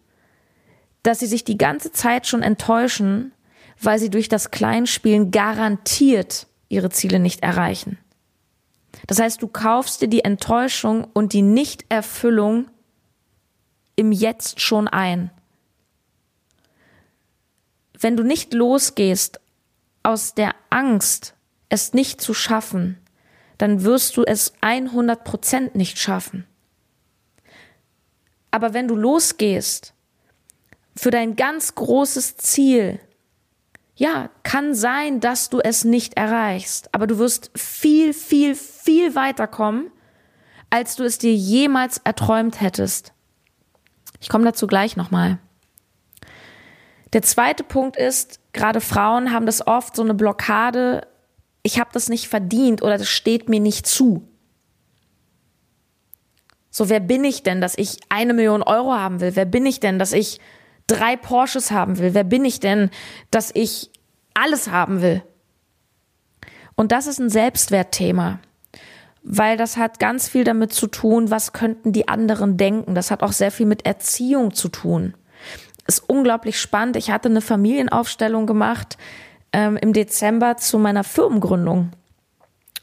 dass 1.03 1.19
sie 1.19 1.25
sich 1.25 1.43
die 1.43 1.57
ganze 1.57 1.91
Zeit 1.91 2.27
schon 2.27 2.43
enttäuschen, 2.43 3.33
weil 3.81 3.97
sie 3.97 4.11
durch 4.11 4.29
das 4.29 4.51
Kleinspielen 4.51 5.31
garantiert 5.31 6.45
ihre 6.69 6.91
Ziele 6.91 7.19
nicht 7.19 7.41
erreichen. 7.41 7.97
Das 9.07 9.19
heißt, 9.19 9.41
du 9.41 9.47
kaufst 9.47 10.01
dir 10.01 10.07
die 10.07 10.23
Enttäuschung 10.23 11.07
und 11.13 11.33
die 11.33 11.41
Nichterfüllung 11.41 12.67
im 13.95 14.11
Jetzt 14.11 14.61
schon 14.61 14.87
ein. 14.87 15.31
Wenn 17.99 18.17
du 18.17 18.23
nicht 18.23 18.53
losgehst 18.53 19.39
aus 20.03 20.33
der 20.33 20.55
Angst, 20.69 21.35
es 21.69 21.93
nicht 21.93 22.19
zu 22.19 22.33
schaffen, 22.33 22.97
dann 23.57 23.83
wirst 23.83 24.17
du 24.17 24.23
es 24.23 24.53
100 24.61 25.23
Prozent 25.23 25.75
nicht 25.75 25.99
schaffen. 25.99 26.47
Aber 28.49 28.73
wenn 28.73 28.87
du 28.87 28.95
losgehst 28.95 29.93
für 30.95 31.11
dein 31.11 31.35
ganz 31.35 31.75
großes 31.75 32.37
Ziel, 32.37 32.99
ja, 33.95 34.29
kann 34.41 34.73
sein, 34.73 35.19
dass 35.19 35.49
du 35.49 35.59
es 35.59 35.83
nicht 35.83 36.15
erreichst, 36.15 36.93
aber 36.93 37.05
du 37.05 37.19
wirst 37.19 37.51
viel, 37.55 38.13
viel, 38.13 38.55
viel 38.55 39.13
weiter 39.13 39.47
kommen, 39.47 39.91
als 40.71 40.95
du 40.95 41.03
es 41.03 41.19
dir 41.19 41.35
jemals 41.35 41.99
erträumt 41.99 42.61
hättest. 42.61 43.13
Ich 44.21 44.29
komme 44.29 44.45
dazu 44.45 44.67
gleich 44.67 44.95
nochmal. 44.95 45.39
Der 47.11 47.23
zweite 47.23 47.63
Punkt 47.63 47.97
ist, 47.97 48.39
gerade 48.53 48.79
Frauen 48.79 49.33
haben 49.33 49.45
das 49.45 49.67
oft 49.67 49.95
so 49.95 50.03
eine 50.03 50.13
Blockade, 50.13 51.05
ich 51.63 51.79
habe 51.79 51.89
das 51.93 52.07
nicht 52.07 52.29
verdient 52.29 52.81
oder 52.81 52.97
das 52.97 53.09
steht 53.09 53.49
mir 53.49 53.59
nicht 53.59 53.85
zu. 53.85 54.27
So, 56.69 56.87
wer 56.87 57.01
bin 57.01 57.25
ich 57.25 57.43
denn, 57.43 57.59
dass 57.59 57.77
ich 57.77 57.99
eine 58.07 58.33
Million 58.33 58.63
Euro 58.63 58.93
haben 58.93 59.19
will? 59.19 59.35
Wer 59.35 59.45
bin 59.45 59.65
ich 59.65 59.81
denn, 59.81 59.99
dass 59.99 60.13
ich 60.13 60.39
drei 60.87 61.17
Porsches 61.17 61.71
haben 61.71 61.97
will? 61.97 62.13
Wer 62.13 62.23
bin 62.23 62.45
ich 62.45 62.61
denn, 62.61 62.89
dass 63.29 63.51
ich 63.53 63.91
alles 64.33 64.69
haben 64.69 65.01
will? 65.01 65.21
Und 66.75 66.93
das 66.93 67.07
ist 67.07 67.19
ein 67.19 67.29
Selbstwertthema, 67.29 68.39
weil 69.23 69.57
das 69.57 69.77
hat 69.77 69.99
ganz 69.99 70.27
viel 70.27 70.43
damit 70.43 70.73
zu 70.73 70.87
tun, 70.87 71.29
was 71.29 71.53
könnten 71.53 71.93
die 71.93 72.07
anderen 72.07 72.57
denken. 72.57 72.95
Das 72.95 73.11
hat 73.11 73.23
auch 73.23 73.31
sehr 73.31 73.51
viel 73.51 73.65
mit 73.65 73.85
Erziehung 73.85 74.53
zu 74.53 74.69
tun. 74.69 75.13
Ist 75.87 76.03
unglaublich 76.07 76.59
spannend. 76.59 76.95
Ich 76.95 77.11
hatte 77.11 77.29
eine 77.29 77.41
Familienaufstellung 77.41 78.47
gemacht 78.47 78.97
ähm, 79.53 79.77
im 79.77 79.93
Dezember 79.93 80.57
zu 80.57 80.79
meiner 80.79 81.03
Firmengründung, 81.03 81.91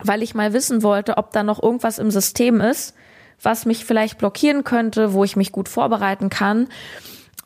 weil 0.00 0.22
ich 0.22 0.34
mal 0.34 0.52
wissen 0.52 0.82
wollte, 0.82 1.16
ob 1.16 1.32
da 1.32 1.42
noch 1.42 1.62
irgendwas 1.62 1.98
im 1.98 2.10
System 2.10 2.60
ist, 2.60 2.94
was 3.42 3.66
mich 3.66 3.84
vielleicht 3.84 4.18
blockieren 4.18 4.64
könnte, 4.64 5.12
wo 5.12 5.24
ich 5.24 5.36
mich 5.36 5.52
gut 5.52 5.68
vorbereiten 5.68 6.28
kann. 6.28 6.68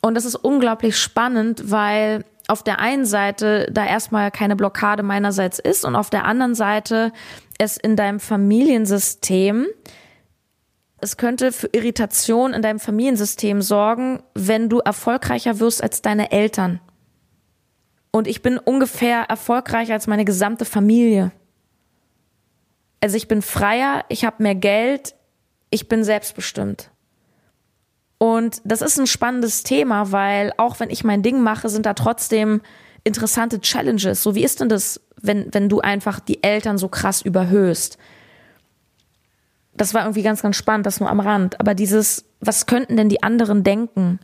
Und 0.01 0.15
das 0.15 0.25
ist 0.25 0.35
unglaublich 0.35 0.97
spannend, 0.97 1.71
weil 1.71 2.25
auf 2.47 2.61
der 2.61 2.79
einen 2.79 3.05
Seite 3.05 3.69
da 3.71 3.85
erstmal 3.85 4.29
keine 4.31 4.55
Blockade 4.55 5.01
meinerseits 5.01 5.59
ist 5.59 5.85
und 5.85 5.95
auf 5.95 6.09
der 6.09 6.25
anderen 6.25 6.55
Seite 6.55 7.13
es 7.57 7.77
in 7.77 7.95
deinem 7.95 8.19
Familiensystem, 8.19 9.67
es 11.03 11.17
könnte 11.17 11.51
für 11.51 11.67
Irritation 11.67 12.53
in 12.53 12.61
deinem 12.61 12.79
Familiensystem 12.79 13.61
sorgen, 13.61 14.23
wenn 14.35 14.69
du 14.69 14.79
erfolgreicher 14.79 15.59
wirst 15.59 15.83
als 15.83 16.01
deine 16.01 16.31
Eltern. 16.31 16.79
Und 18.11 18.27
ich 18.27 18.41
bin 18.41 18.57
ungefähr 18.57 19.23
erfolgreicher 19.23 19.93
als 19.93 20.07
meine 20.07 20.23
gesamte 20.23 20.63
Familie. 20.63 21.33
Also 23.01 23.17
ich 23.17 23.27
bin 23.27 23.41
freier, 23.41 24.05
ich 24.07 24.23
habe 24.23 24.41
mehr 24.43 24.55
Geld, 24.55 25.15
ich 25.71 25.89
bin 25.89 26.05
selbstbestimmt. 26.05 26.89
Und 28.17 28.61
das 28.63 28.81
ist 28.81 28.97
ein 28.97 29.07
spannendes 29.07 29.63
Thema, 29.63 30.13
weil 30.13 30.53
auch 30.55 30.79
wenn 30.79 30.89
ich 30.89 31.03
mein 31.03 31.23
Ding 31.23 31.41
mache, 31.41 31.67
sind 31.67 31.85
da 31.85 31.95
trotzdem 31.95 32.61
interessante 33.03 33.59
Challenges. 33.59 34.23
So 34.23 34.35
wie 34.35 34.43
ist 34.43 34.59
denn 34.59 34.69
das, 34.69 35.01
wenn, 35.21 35.53
wenn 35.53 35.69
du 35.69 35.81
einfach 35.81 36.19
die 36.19 36.43
Eltern 36.43 36.77
so 36.77 36.87
krass 36.87 37.21
überhöhst? 37.21 37.97
Das 39.75 39.93
war 39.93 40.03
irgendwie 40.03 40.23
ganz, 40.23 40.41
ganz 40.41 40.55
spannend, 40.55 40.85
das 40.85 40.99
nur 40.99 41.09
am 41.09 41.19
Rand. 41.19 41.59
Aber 41.59 41.73
dieses, 41.73 42.25
was 42.39 42.65
könnten 42.65 42.95
denn 42.95 43.09
die 43.09 43.23
anderen 43.23 43.63
denken? 43.63 44.19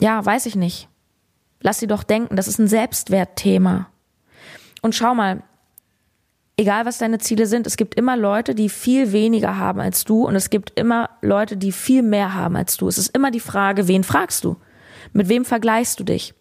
Ja, 0.00 0.24
weiß 0.24 0.46
ich 0.46 0.56
nicht. 0.56 0.88
Lass 1.60 1.80
sie 1.80 1.86
doch 1.86 2.02
denken, 2.02 2.36
das 2.36 2.48
ist 2.48 2.58
ein 2.58 2.68
Selbstwertthema. 2.68 3.88
Und 4.82 4.94
schau 4.94 5.14
mal, 5.14 5.42
egal 6.56 6.86
was 6.86 6.98
deine 6.98 7.18
Ziele 7.18 7.46
sind, 7.46 7.66
es 7.66 7.76
gibt 7.76 7.94
immer 7.94 8.16
Leute, 8.16 8.54
die 8.54 8.68
viel 8.68 9.12
weniger 9.12 9.56
haben 9.56 9.80
als 9.80 10.04
du 10.04 10.26
und 10.26 10.36
es 10.36 10.50
gibt 10.50 10.78
immer 10.78 11.10
Leute, 11.22 11.56
die 11.56 11.72
viel 11.72 12.02
mehr 12.02 12.34
haben 12.34 12.56
als 12.56 12.76
du. 12.76 12.86
Es 12.86 12.98
ist 12.98 13.14
immer 13.16 13.30
die 13.30 13.40
Frage, 13.40 13.88
wen 13.88 14.04
fragst 14.04 14.44
du? 14.44 14.56
Mit 15.12 15.28
wem 15.28 15.44
vergleichst 15.44 15.98
du 15.98 16.04
dich? 16.04 16.34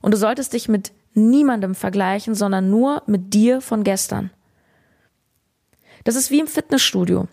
Und 0.00 0.12
du 0.12 0.18
solltest 0.18 0.52
dich 0.52 0.68
mit 0.68 0.92
niemandem 1.14 1.74
vergleichen, 1.74 2.34
sondern 2.34 2.70
nur 2.70 3.02
mit 3.06 3.34
dir 3.34 3.60
von 3.60 3.84
gestern. 3.84 4.30
Das 6.04 6.16
ist 6.16 6.30
wie 6.30 6.40
im 6.40 6.46
Fitnessstudio. 6.46 7.28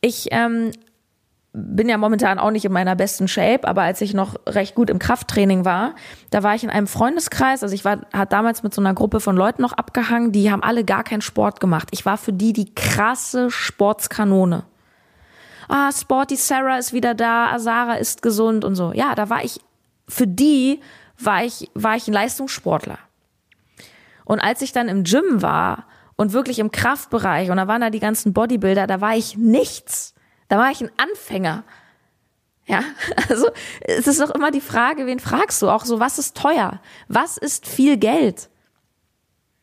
Ich 0.00 0.28
ähm, 0.30 0.72
bin 1.52 1.88
ja 1.88 1.98
momentan 1.98 2.38
auch 2.38 2.50
nicht 2.50 2.64
in 2.64 2.72
meiner 2.72 2.96
besten 2.96 3.28
Shape, 3.28 3.68
aber 3.68 3.82
als 3.82 4.00
ich 4.00 4.14
noch 4.14 4.36
recht 4.46 4.74
gut 4.74 4.90
im 4.90 4.98
Krafttraining 4.98 5.64
war, 5.64 5.94
da 6.30 6.42
war 6.42 6.54
ich 6.54 6.64
in 6.64 6.70
einem 6.70 6.86
Freundeskreis, 6.86 7.62
also 7.62 7.74
ich 7.74 7.84
war, 7.84 8.06
hat 8.12 8.32
damals 8.32 8.62
mit 8.62 8.72
so 8.72 8.80
einer 8.80 8.94
Gruppe 8.94 9.20
von 9.20 9.36
Leuten 9.36 9.62
noch 9.62 9.74
abgehangen, 9.74 10.32
die 10.32 10.50
haben 10.50 10.62
alle 10.62 10.84
gar 10.84 11.04
keinen 11.04 11.20
Sport 11.20 11.60
gemacht. 11.60 11.88
Ich 11.92 12.06
war 12.06 12.16
für 12.16 12.32
die 12.32 12.52
die 12.52 12.74
krasse 12.74 13.50
Sportskanone. 13.50 14.64
Ah, 15.68 15.92
Sporty 15.92 16.36
Sarah 16.36 16.78
ist 16.78 16.92
wieder 16.92 17.14
da, 17.14 17.58
Sarah 17.58 17.94
ist 17.94 18.22
gesund 18.22 18.64
und 18.64 18.74
so. 18.74 18.92
Ja, 18.92 19.14
da 19.14 19.30
war 19.30 19.44
ich, 19.44 19.60
für 20.08 20.26
die 20.26 20.80
war 21.24 21.44
ich, 21.44 21.70
war 21.74 21.96
ich 21.96 22.08
ein 22.08 22.14
Leistungssportler. 22.14 22.98
Und 24.24 24.40
als 24.40 24.62
ich 24.62 24.72
dann 24.72 24.88
im 24.88 25.04
Gym 25.04 25.42
war 25.42 25.86
und 26.16 26.32
wirklich 26.32 26.58
im 26.58 26.70
Kraftbereich 26.70 27.50
und 27.50 27.56
da 27.56 27.66
waren 27.68 27.80
da 27.80 27.90
die 27.90 28.00
ganzen 28.00 28.32
Bodybuilder, 28.32 28.86
da 28.86 29.00
war 29.00 29.16
ich 29.16 29.36
nichts. 29.36 30.14
Da 30.48 30.58
war 30.58 30.70
ich 30.70 30.80
ein 30.80 30.90
Anfänger. 30.96 31.64
Ja, 32.66 32.82
also 33.28 33.50
es 33.80 34.06
ist 34.06 34.20
doch 34.20 34.30
immer 34.30 34.50
die 34.50 34.60
Frage, 34.60 35.06
wen 35.06 35.18
fragst 35.18 35.60
du? 35.62 35.68
Auch 35.68 35.84
so, 35.84 36.00
was 36.00 36.18
ist 36.18 36.36
teuer? 36.36 36.80
Was 37.08 37.36
ist 37.36 37.66
viel 37.66 37.96
Geld? 37.96 38.48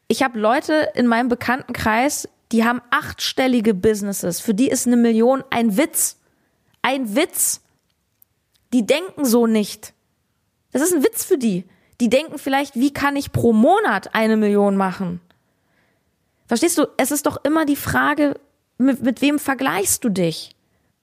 Ich 0.07 0.23
habe 0.23 0.39
Leute 0.39 0.89
in 0.95 1.07
meinem 1.07 1.29
Bekanntenkreis, 1.29 2.27
die 2.51 2.65
haben 2.65 2.81
achtstellige 2.89 3.73
Businesses. 3.73 4.39
Für 4.39 4.53
die 4.53 4.69
ist 4.69 4.87
eine 4.87 4.97
Million 4.97 5.43
ein 5.51 5.77
Witz. 5.77 6.17
Ein 6.81 7.15
Witz. 7.15 7.61
Die 8.73 8.85
denken 8.85 9.25
so 9.25 9.45
nicht. 9.45 9.93
Das 10.71 10.81
ist 10.81 10.93
ein 10.93 11.03
Witz 11.03 11.23
für 11.23 11.37
die. 11.37 11.65
Die 11.99 12.09
denken 12.09 12.37
vielleicht, 12.37 12.75
wie 12.75 12.93
kann 12.93 13.15
ich 13.15 13.31
pro 13.31 13.53
Monat 13.53 14.15
eine 14.15 14.37
Million 14.37 14.77
machen? 14.77 15.19
Verstehst 16.47 16.77
du? 16.77 16.87
Es 16.97 17.11
ist 17.11 17.25
doch 17.25 17.43
immer 17.43 17.65
die 17.65 17.75
Frage, 17.75 18.39
mit, 18.77 19.01
mit 19.03 19.21
wem 19.21 19.39
vergleichst 19.39 20.03
du 20.03 20.09
dich? 20.09 20.55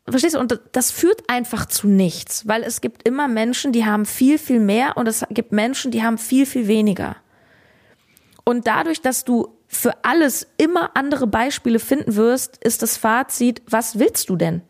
Verstehst 0.08 0.36
du? 0.36 0.40
Und 0.40 0.60
das 0.72 0.90
führt 0.90 1.28
einfach 1.28 1.66
zu 1.66 1.88
nichts, 1.88 2.46
weil 2.46 2.62
es 2.62 2.80
gibt 2.80 3.06
immer 3.06 3.28
Menschen, 3.28 3.72
die 3.72 3.84
haben 3.84 4.06
viel, 4.06 4.38
viel 4.38 4.60
mehr 4.60 4.96
und 4.96 5.08
es 5.08 5.24
gibt 5.30 5.52
Menschen, 5.52 5.90
die 5.90 6.02
haben 6.02 6.16
viel, 6.16 6.46
viel 6.46 6.68
weniger. 6.68 7.16
Und 8.44 8.66
dadurch, 8.66 9.00
dass 9.00 9.24
du 9.24 9.56
für 9.66 10.04
alles 10.04 10.46
immer 10.56 10.92
andere 10.94 11.26
Beispiele 11.26 11.80
finden 11.80 12.14
wirst, 12.14 12.58
ist 12.58 12.82
das 12.82 12.96
Fazit, 12.96 13.62
was 13.68 13.98
willst 13.98 14.30
du 14.30 14.36
denn? 14.36 14.62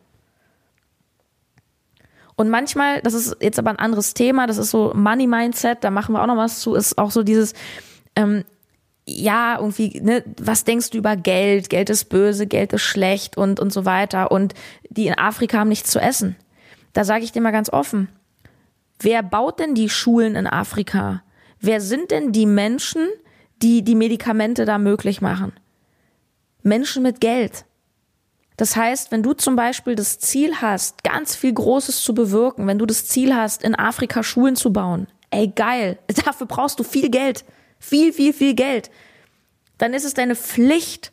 Und 2.36 2.50
manchmal, 2.50 3.00
das 3.00 3.14
ist 3.14 3.36
jetzt 3.40 3.58
aber 3.58 3.70
ein 3.70 3.78
anderes 3.78 4.14
Thema, 4.14 4.46
das 4.46 4.58
ist 4.58 4.70
so 4.70 4.92
Money 4.94 5.26
Mindset, 5.26 5.82
da 5.82 5.90
machen 5.90 6.14
wir 6.14 6.22
auch 6.22 6.26
noch 6.26 6.36
was 6.36 6.60
zu, 6.60 6.74
ist 6.74 6.98
auch 6.98 7.10
so 7.10 7.22
dieses, 7.22 7.54
ähm, 8.14 8.44
ja, 9.08 9.58
irgendwie, 9.58 10.00
ne, 10.00 10.24
was 10.38 10.64
denkst 10.64 10.90
du 10.90 10.98
über 10.98 11.16
Geld? 11.16 11.70
Geld 11.70 11.90
ist 11.90 12.06
böse, 12.06 12.46
Geld 12.46 12.72
ist 12.72 12.82
schlecht 12.82 13.36
und, 13.36 13.60
und 13.60 13.72
so 13.72 13.84
weiter. 13.84 14.32
Und 14.32 14.54
die 14.90 15.06
in 15.06 15.16
Afrika 15.16 15.58
haben 15.58 15.68
nichts 15.68 15.90
zu 15.90 16.00
essen. 16.00 16.36
Da 16.92 17.04
sage 17.04 17.24
ich 17.24 17.32
dir 17.32 17.40
mal 17.40 17.52
ganz 17.52 17.70
offen. 17.72 18.08
Wer 18.98 19.22
baut 19.22 19.60
denn 19.60 19.74
die 19.74 19.88
Schulen 19.88 20.34
in 20.34 20.46
Afrika? 20.46 21.22
Wer 21.60 21.80
sind 21.80 22.10
denn 22.10 22.32
die 22.32 22.46
Menschen, 22.46 23.06
die 23.62 23.82
die 23.82 23.94
Medikamente 23.94 24.64
da 24.64 24.78
möglich 24.78 25.20
machen? 25.20 25.52
Menschen 26.62 27.02
mit 27.02 27.20
Geld. 27.20 27.64
Das 28.56 28.74
heißt, 28.74 29.12
wenn 29.12 29.22
du 29.22 29.34
zum 29.34 29.54
Beispiel 29.54 29.94
das 29.94 30.18
Ziel 30.18 30.56
hast, 30.62 31.04
ganz 31.04 31.36
viel 31.36 31.52
Großes 31.52 32.02
zu 32.02 32.14
bewirken, 32.14 32.66
wenn 32.66 32.78
du 32.78 32.86
das 32.86 33.06
Ziel 33.06 33.34
hast, 33.34 33.62
in 33.62 33.74
Afrika 33.74 34.22
Schulen 34.22 34.56
zu 34.56 34.72
bauen, 34.72 35.08
ey 35.30 35.48
geil, 35.48 35.98
dafür 36.24 36.46
brauchst 36.46 36.78
du 36.78 36.84
viel 36.84 37.10
Geld 37.10 37.44
viel, 37.78 38.12
viel, 38.12 38.32
viel 38.32 38.54
Geld, 38.54 38.90
dann 39.78 39.94
ist 39.94 40.04
es 40.04 40.14
deine 40.14 40.34
Pflicht, 40.34 41.12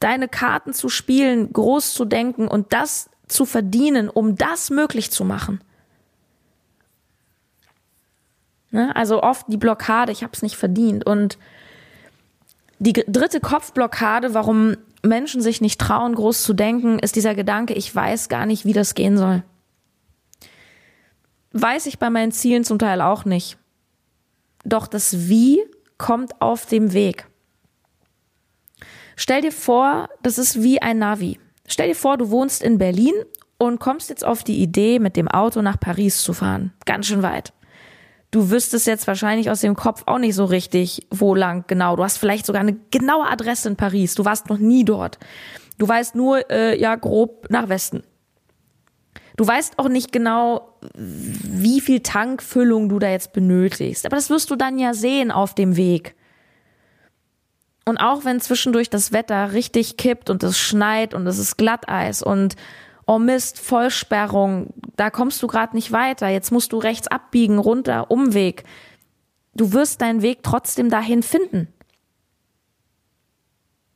deine 0.00 0.28
Karten 0.28 0.72
zu 0.72 0.88
spielen, 0.88 1.52
groß 1.52 1.94
zu 1.94 2.04
denken 2.04 2.48
und 2.48 2.72
das 2.72 3.10
zu 3.28 3.44
verdienen, 3.44 4.08
um 4.08 4.36
das 4.36 4.70
möglich 4.70 5.10
zu 5.10 5.24
machen. 5.24 5.60
Ne? 8.70 8.94
Also 8.94 9.22
oft 9.22 9.46
die 9.48 9.56
Blockade, 9.56 10.12
ich 10.12 10.22
habe 10.22 10.32
es 10.32 10.42
nicht 10.42 10.56
verdient. 10.56 11.04
Und 11.04 11.38
die 12.78 12.92
dritte 12.92 13.40
Kopfblockade, 13.40 14.34
warum 14.34 14.76
Menschen 15.02 15.40
sich 15.40 15.60
nicht 15.60 15.80
trauen, 15.80 16.14
groß 16.14 16.42
zu 16.42 16.54
denken, 16.54 16.98
ist 16.98 17.16
dieser 17.16 17.34
Gedanke, 17.34 17.74
ich 17.74 17.94
weiß 17.94 18.28
gar 18.28 18.46
nicht, 18.46 18.64
wie 18.64 18.72
das 18.72 18.94
gehen 18.94 19.16
soll. 19.16 19.42
Weiß 21.52 21.86
ich 21.86 21.98
bei 21.98 22.10
meinen 22.10 22.32
Zielen 22.32 22.64
zum 22.64 22.78
Teil 22.78 23.00
auch 23.00 23.24
nicht. 23.24 23.58
Doch 24.64 24.86
das 24.86 25.28
Wie 25.28 25.62
kommt 25.96 26.40
auf 26.40 26.66
dem 26.66 26.92
Weg. 26.92 27.26
Stell 29.16 29.40
dir 29.40 29.52
vor, 29.52 30.08
das 30.22 30.38
ist 30.38 30.62
wie 30.62 30.82
ein 30.82 30.98
Navi. 30.98 31.40
Stell 31.66 31.88
dir 31.88 31.94
vor, 31.94 32.18
du 32.18 32.30
wohnst 32.30 32.62
in 32.62 32.78
Berlin 32.78 33.14
und 33.58 33.80
kommst 33.80 34.10
jetzt 34.10 34.24
auf 34.24 34.44
die 34.44 34.60
Idee, 34.60 34.98
mit 34.98 35.16
dem 35.16 35.28
Auto 35.28 35.62
nach 35.62 35.80
Paris 35.80 36.22
zu 36.22 36.34
fahren. 36.34 36.72
Ganz 36.84 37.06
schön 37.06 37.22
weit. 37.22 37.52
Du 38.30 38.50
wüsstest 38.50 38.86
jetzt 38.86 39.06
wahrscheinlich 39.06 39.50
aus 39.50 39.60
dem 39.60 39.76
Kopf 39.76 40.02
auch 40.06 40.18
nicht 40.18 40.34
so 40.34 40.44
richtig, 40.44 41.06
wo 41.10 41.34
lang 41.34 41.64
genau. 41.66 41.96
Du 41.96 42.02
hast 42.02 42.18
vielleicht 42.18 42.46
sogar 42.46 42.60
eine 42.60 42.76
genaue 42.90 43.26
Adresse 43.26 43.68
in 43.68 43.76
Paris. 43.76 44.14
Du 44.14 44.24
warst 44.24 44.48
noch 44.48 44.58
nie 44.58 44.84
dort. 44.84 45.18
Du 45.78 45.86
weißt 45.86 46.14
nur, 46.14 46.50
äh, 46.50 46.78
ja, 46.78 46.96
grob 46.96 47.46
nach 47.50 47.68
Westen. 47.68 48.02
Du 49.36 49.46
weißt 49.46 49.78
auch 49.78 49.88
nicht 49.88 50.12
genau, 50.12 50.78
wie 50.94 51.80
viel 51.80 52.00
Tankfüllung 52.00 52.88
du 52.88 52.98
da 52.98 53.10
jetzt 53.10 53.32
benötigst. 53.32 54.06
Aber 54.06 54.16
das 54.16 54.30
wirst 54.30 54.50
du 54.50 54.56
dann 54.56 54.78
ja 54.78 54.94
sehen 54.94 55.30
auf 55.30 55.54
dem 55.54 55.76
Weg. 55.76 56.14
Und 57.84 57.98
auch 57.98 58.24
wenn 58.24 58.40
zwischendurch 58.40 58.90
das 58.90 59.12
Wetter 59.12 59.52
richtig 59.52 59.96
kippt 59.96 60.30
und 60.30 60.42
es 60.42 60.58
schneit 60.58 61.14
und 61.14 61.26
es 61.26 61.38
ist 61.38 61.56
Glatteis 61.56 62.22
und 62.22 62.56
oh 63.06 63.18
Mist, 63.18 63.58
Vollsperrung, 63.58 64.74
da 64.96 65.10
kommst 65.10 65.42
du 65.42 65.46
gerade 65.46 65.76
nicht 65.76 65.92
weiter, 65.92 66.28
jetzt 66.28 66.50
musst 66.50 66.72
du 66.72 66.78
rechts 66.78 67.08
abbiegen, 67.08 67.58
runter, 67.58 68.10
Umweg. 68.10 68.64
Du 69.54 69.72
wirst 69.72 70.02
deinen 70.02 70.22
Weg 70.22 70.42
trotzdem 70.42 70.90
dahin 70.90 71.22
finden. 71.22 71.72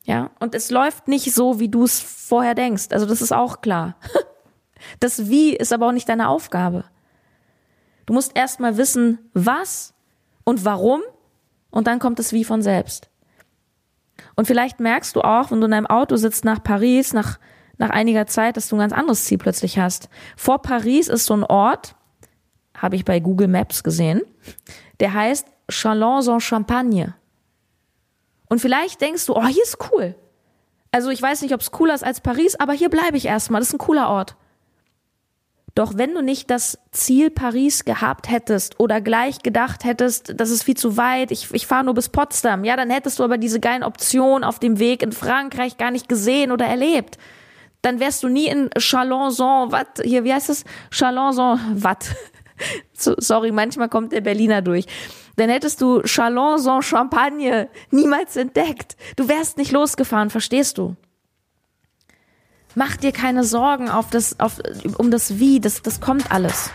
Ja, 0.05 0.31
und 0.41 0.55
es 0.55 0.71
läuft 0.71 1.09
nicht 1.09 1.35
so, 1.35 1.61
wie 1.61 1.69
du 1.69 1.85
es 1.85 2.01
vorher 2.01 2.55
denkst. 2.55 2.89
Also 2.91 3.07
das 3.07 3.21
ist 3.21 3.33
auch 3.33 3.61
klar. 3.61 3.97
Das 4.99 5.29
Wie 5.29 5.55
ist 5.55 5.75
aber 5.75 5.89
auch 5.89 5.93
nicht 5.93 6.09
deine 6.09 6.31
Aufgabe. 6.31 6.85
Du 8.07 8.15
musst 8.15 8.35
erstmal 8.35 8.79
wissen, 8.79 9.19
was 9.35 9.93
und 10.43 10.65
warum 10.65 11.03
und 11.71 11.87
dann 11.87 11.99
kommt 11.99 12.19
das 12.19 12.33
Wie 12.33 12.45
von 12.45 12.63
selbst. 12.63 13.11
Und 14.37 14.47
vielleicht 14.47 14.81
merkst 14.81 15.15
du 15.15 15.21
auch, 15.21 15.51
wenn 15.51 15.61
du 15.61 15.67
in 15.67 15.73
deinem 15.73 15.87
Auto 15.87 16.17
sitzt 16.17 16.45
nach 16.45 16.63
Paris, 16.63 17.13
nach, 17.13 17.39
nach 17.81 17.91
einiger 17.91 18.27
Zeit, 18.27 18.57
dass 18.57 18.69
du 18.69 18.77
ein 18.77 18.81
ganz 18.81 18.93
anderes 18.93 19.25
Ziel 19.25 19.39
plötzlich 19.39 19.79
hast. 19.79 20.09
Vor 20.37 20.63
Paris 20.63 21.09
ist 21.09 21.25
so 21.25 21.35
ein 21.35 21.45
Ort, 21.45 21.97
habe 22.77 22.95
ich 22.95 23.05
bei 23.05 23.21
Google 23.21 23.49
Maps 23.49 23.83
gesehen, 23.83 24.21
der 25.01 25.15
heißt 25.15 25.47
Chalons-en-Champagne. 25.71 27.15
Und 28.49 28.61
vielleicht 28.61 29.01
denkst 29.01 29.27
du, 29.27 29.35
oh, 29.35 29.47
hier 29.47 29.63
ist 29.63 29.79
cool. 29.93 30.15
Also 30.93 31.11
ich 31.11 31.23
weiß 31.23 31.43
nicht, 31.43 31.55
ob 31.55 31.61
es 31.61 31.71
cooler 31.71 31.95
ist 31.95 32.05
als 32.05 32.21
Paris, 32.21 32.57
aber 32.57 32.73
hier 32.73 32.91
bleibe 32.91 33.17
ich 33.17 33.27
erstmal. 33.27 33.61
Das 33.61 33.69
ist 33.69 33.75
ein 33.75 33.79
cooler 33.79 34.11
Ort. 34.11 34.37
Doch 35.75 35.97
wenn 35.97 36.15
du 36.15 36.21
nicht 36.21 36.51
das 36.51 36.79
Ziel 36.91 37.31
Paris 37.31 37.85
gehabt 37.85 38.29
hättest 38.29 38.81
oder 38.81 39.01
gleich 39.01 39.39
gedacht 39.39 39.85
hättest, 39.85 40.39
das 40.39 40.51
ist 40.51 40.65
viel 40.65 40.77
zu 40.77 40.97
weit, 40.97 41.31
ich, 41.31 41.55
ich 41.55 41.67
fahre 41.67 41.85
nur 41.85 41.95
bis 41.95 42.09
Potsdam, 42.09 42.65
ja, 42.65 42.77
dann 42.77 42.91
hättest 42.91 43.21
du 43.21 43.25
aber 43.25 43.39
diese 43.39 43.61
geilen 43.61 43.85
Optionen 43.85 44.43
auf 44.43 44.59
dem 44.59 44.81
Weg 44.81 45.03
in 45.03 45.13
Frankreich 45.13 45.79
gar 45.79 45.93
nicht 45.93 46.09
gesehen 46.09 46.51
oder 46.51 46.67
erlebt. 46.67 47.19
Dann 47.83 48.01
wärst 48.01 48.23
du 48.23 48.29
nie 48.29 48.47
in 48.47 48.71
Chalonson, 48.79 49.73
wat, 49.73 50.01
hier, 50.05 50.25
wie 50.25 50.33
heißt 50.33 50.51
es? 50.51 50.65
Chalonson, 50.91 51.59
wat? 51.75 52.15
Sorry, 52.93 53.53
manchmal 53.53 53.89
kommt 53.89 54.13
der 54.13 54.21
Berliner 54.21 54.61
durch. 54.63 54.87
Dann 55.37 55.49
hättest 55.49 55.81
du 55.81 56.03
Chalonson 56.03 56.83
Champagne 56.83 57.71
niemals 57.91 58.37
entdeckt. 58.37 58.97
Du 59.17 59.29
wärst 59.29 59.57
nicht 59.57 59.73
losgefahren, 59.73 60.29
verstehst 60.29 60.77
du? 60.77 60.97
Mach 62.75 62.97
dir 62.97 63.13
keine 63.13 63.43
Sorgen 63.45 63.89
auf 63.89 64.11
das, 64.11 64.39
auf, 64.39 64.59
um 64.99 65.11
das 65.11 65.39
Wie, 65.39 65.59
das, 65.59 65.83
das 65.83 66.01
kommt 66.01 66.31
alles. 66.31 66.71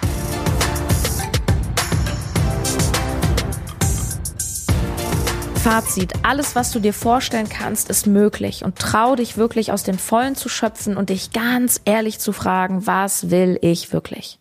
Fazit, 5.66 6.14
alles, 6.22 6.56
was 6.56 6.70
du 6.70 6.80
dir 6.80 6.94
vorstellen 6.94 7.50
kannst, 7.50 7.90
ist 7.90 8.06
möglich 8.06 8.64
und 8.64 8.78
trau 8.78 9.16
dich 9.16 9.36
wirklich 9.36 9.72
aus 9.72 9.82
dem 9.82 9.98
Vollen 9.98 10.36
zu 10.36 10.48
schöpfen 10.48 10.96
und 10.96 11.10
dich 11.10 11.32
ganz 11.32 11.82
ehrlich 11.86 12.20
zu 12.20 12.34
fragen, 12.34 12.86
was 12.86 13.32
will 13.32 13.58
ich 13.64 13.92
wirklich? 13.92 14.38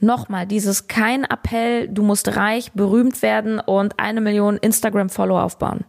Nochmal, 0.00 0.48
dieses 0.48 0.88
kein 0.88 1.22
Appell, 1.22 1.86
du 1.86 2.02
musst 2.02 2.34
reich, 2.34 2.72
berühmt 2.72 3.22
werden 3.22 3.60
und 3.60 4.00
eine 4.00 4.20
Million 4.20 4.56
Instagram-Follower 4.56 5.44
aufbauen. 5.44 5.84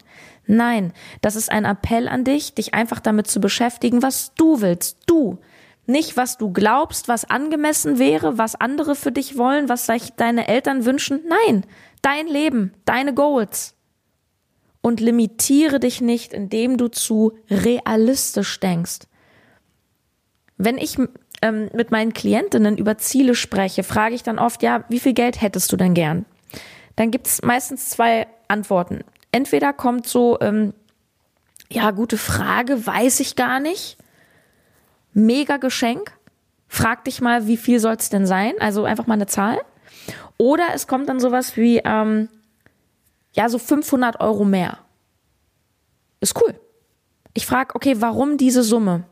Nein, 0.45 0.93
das 1.21 1.35
ist 1.35 1.51
ein 1.51 1.65
Appell 1.65 2.07
an 2.07 2.23
dich, 2.23 2.53
dich 2.53 2.75
einfach 2.75 2.99
damit 2.99 3.25
zu 3.25 3.41
beschäftigen, 3.41 4.03
was 4.03 4.35
du 4.35 4.61
willst. 4.61 4.99
Du. 5.07 5.39
Nicht, 5.87 6.15
was 6.15 6.37
du 6.37 6.53
glaubst, 6.53 7.07
was 7.07 7.27
angemessen 7.27 7.97
wäre, 7.97 8.37
was 8.37 8.53
andere 8.53 8.93
für 8.93 9.11
dich 9.11 9.39
wollen, 9.39 9.67
was 9.67 9.87
sich 9.87 10.13
deine 10.13 10.47
Eltern 10.47 10.85
wünschen. 10.85 11.21
Nein, 11.27 11.65
dein 12.03 12.27
Leben, 12.27 12.75
deine 12.85 13.15
Goals. 13.15 13.73
Und 14.81 14.99
limitiere 14.99 15.79
dich 15.79 16.01
nicht, 16.01 16.33
indem 16.33 16.77
du 16.77 16.87
zu 16.87 17.37
realistisch 17.49 18.59
denkst. 18.59 19.01
Wenn 20.57 20.77
ich 20.77 20.97
ähm, 21.41 21.69
mit 21.73 21.91
meinen 21.91 22.13
Klientinnen 22.13 22.77
über 22.77 22.97
Ziele 22.97 23.35
spreche, 23.35 23.83
frage 23.83 24.15
ich 24.15 24.23
dann 24.23 24.39
oft, 24.39 24.63
ja, 24.63 24.83
wie 24.89 24.99
viel 24.99 25.13
Geld 25.13 25.41
hättest 25.41 25.71
du 25.71 25.77
denn 25.77 25.93
gern? 25.93 26.25
Dann 26.95 27.11
gibt 27.11 27.27
es 27.27 27.41
meistens 27.41 27.89
zwei 27.89 28.27
Antworten 28.47 29.03
entweder 29.31 29.73
kommt 29.73 30.07
so, 30.07 30.37
ähm, 30.41 30.73
ja, 31.69 31.91
gute 31.91 32.17
Frage, 32.17 32.85
weiß 32.85 33.21
ich 33.21 33.35
gar 33.35 33.59
nicht. 33.59 33.97
Mega 35.13 35.57
Geschenk. 35.57 36.11
Frag 36.67 37.05
dich 37.05 37.21
mal, 37.21 37.47
wie 37.47 37.57
viel 37.57 37.79
soll 37.79 37.95
es 37.95 38.09
denn 38.09 38.25
sein? 38.25 38.53
Also 38.59 38.83
einfach 38.83 39.07
mal 39.07 39.15
eine 39.15 39.27
Zahl. 39.27 39.59
Oder 40.37 40.67
es 40.73 40.87
kommt 40.87 41.09
dann 41.09 41.19
sowas 41.19 41.57
wie, 41.57 41.81
ähm, 41.83 42.29
ja, 43.33 43.49
so 43.49 43.57
500 43.57 44.19
Euro 44.19 44.45
mehr. 44.45 44.79
Ist 46.19 46.39
cool. 46.41 46.59
Ich 47.33 47.45
frage, 47.45 47.75
okay, 47.75 48.01
warum 48.01 48.37
diese 48.37 48.63
Summe? 48.63 49.05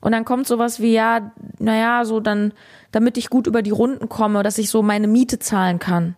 Und 0.00 0.12
dann 0.12 0.24
kommt 0.24 0.46
sowas 0.46 0.80
wie, 0.80 0.92
ja, 0.92 1.32
naja, 1.58 2.04
so 2.04 2.20
dann, 2.20 2.52
damit 2.90 3.16
ich 3.16 3.30
gut 3.30 3.46
über 3.46 3.62
die 3.62 3.70
Runden 3.70 4.08
komme, 4.08 4.42
dass 4.42 4.58
ich 4.58 4.68
so 4.68 4.82
meine 4.82 5.06
Miete 5.06 5.38
zahlen 5.38 5.78
kann. 5.78 6.16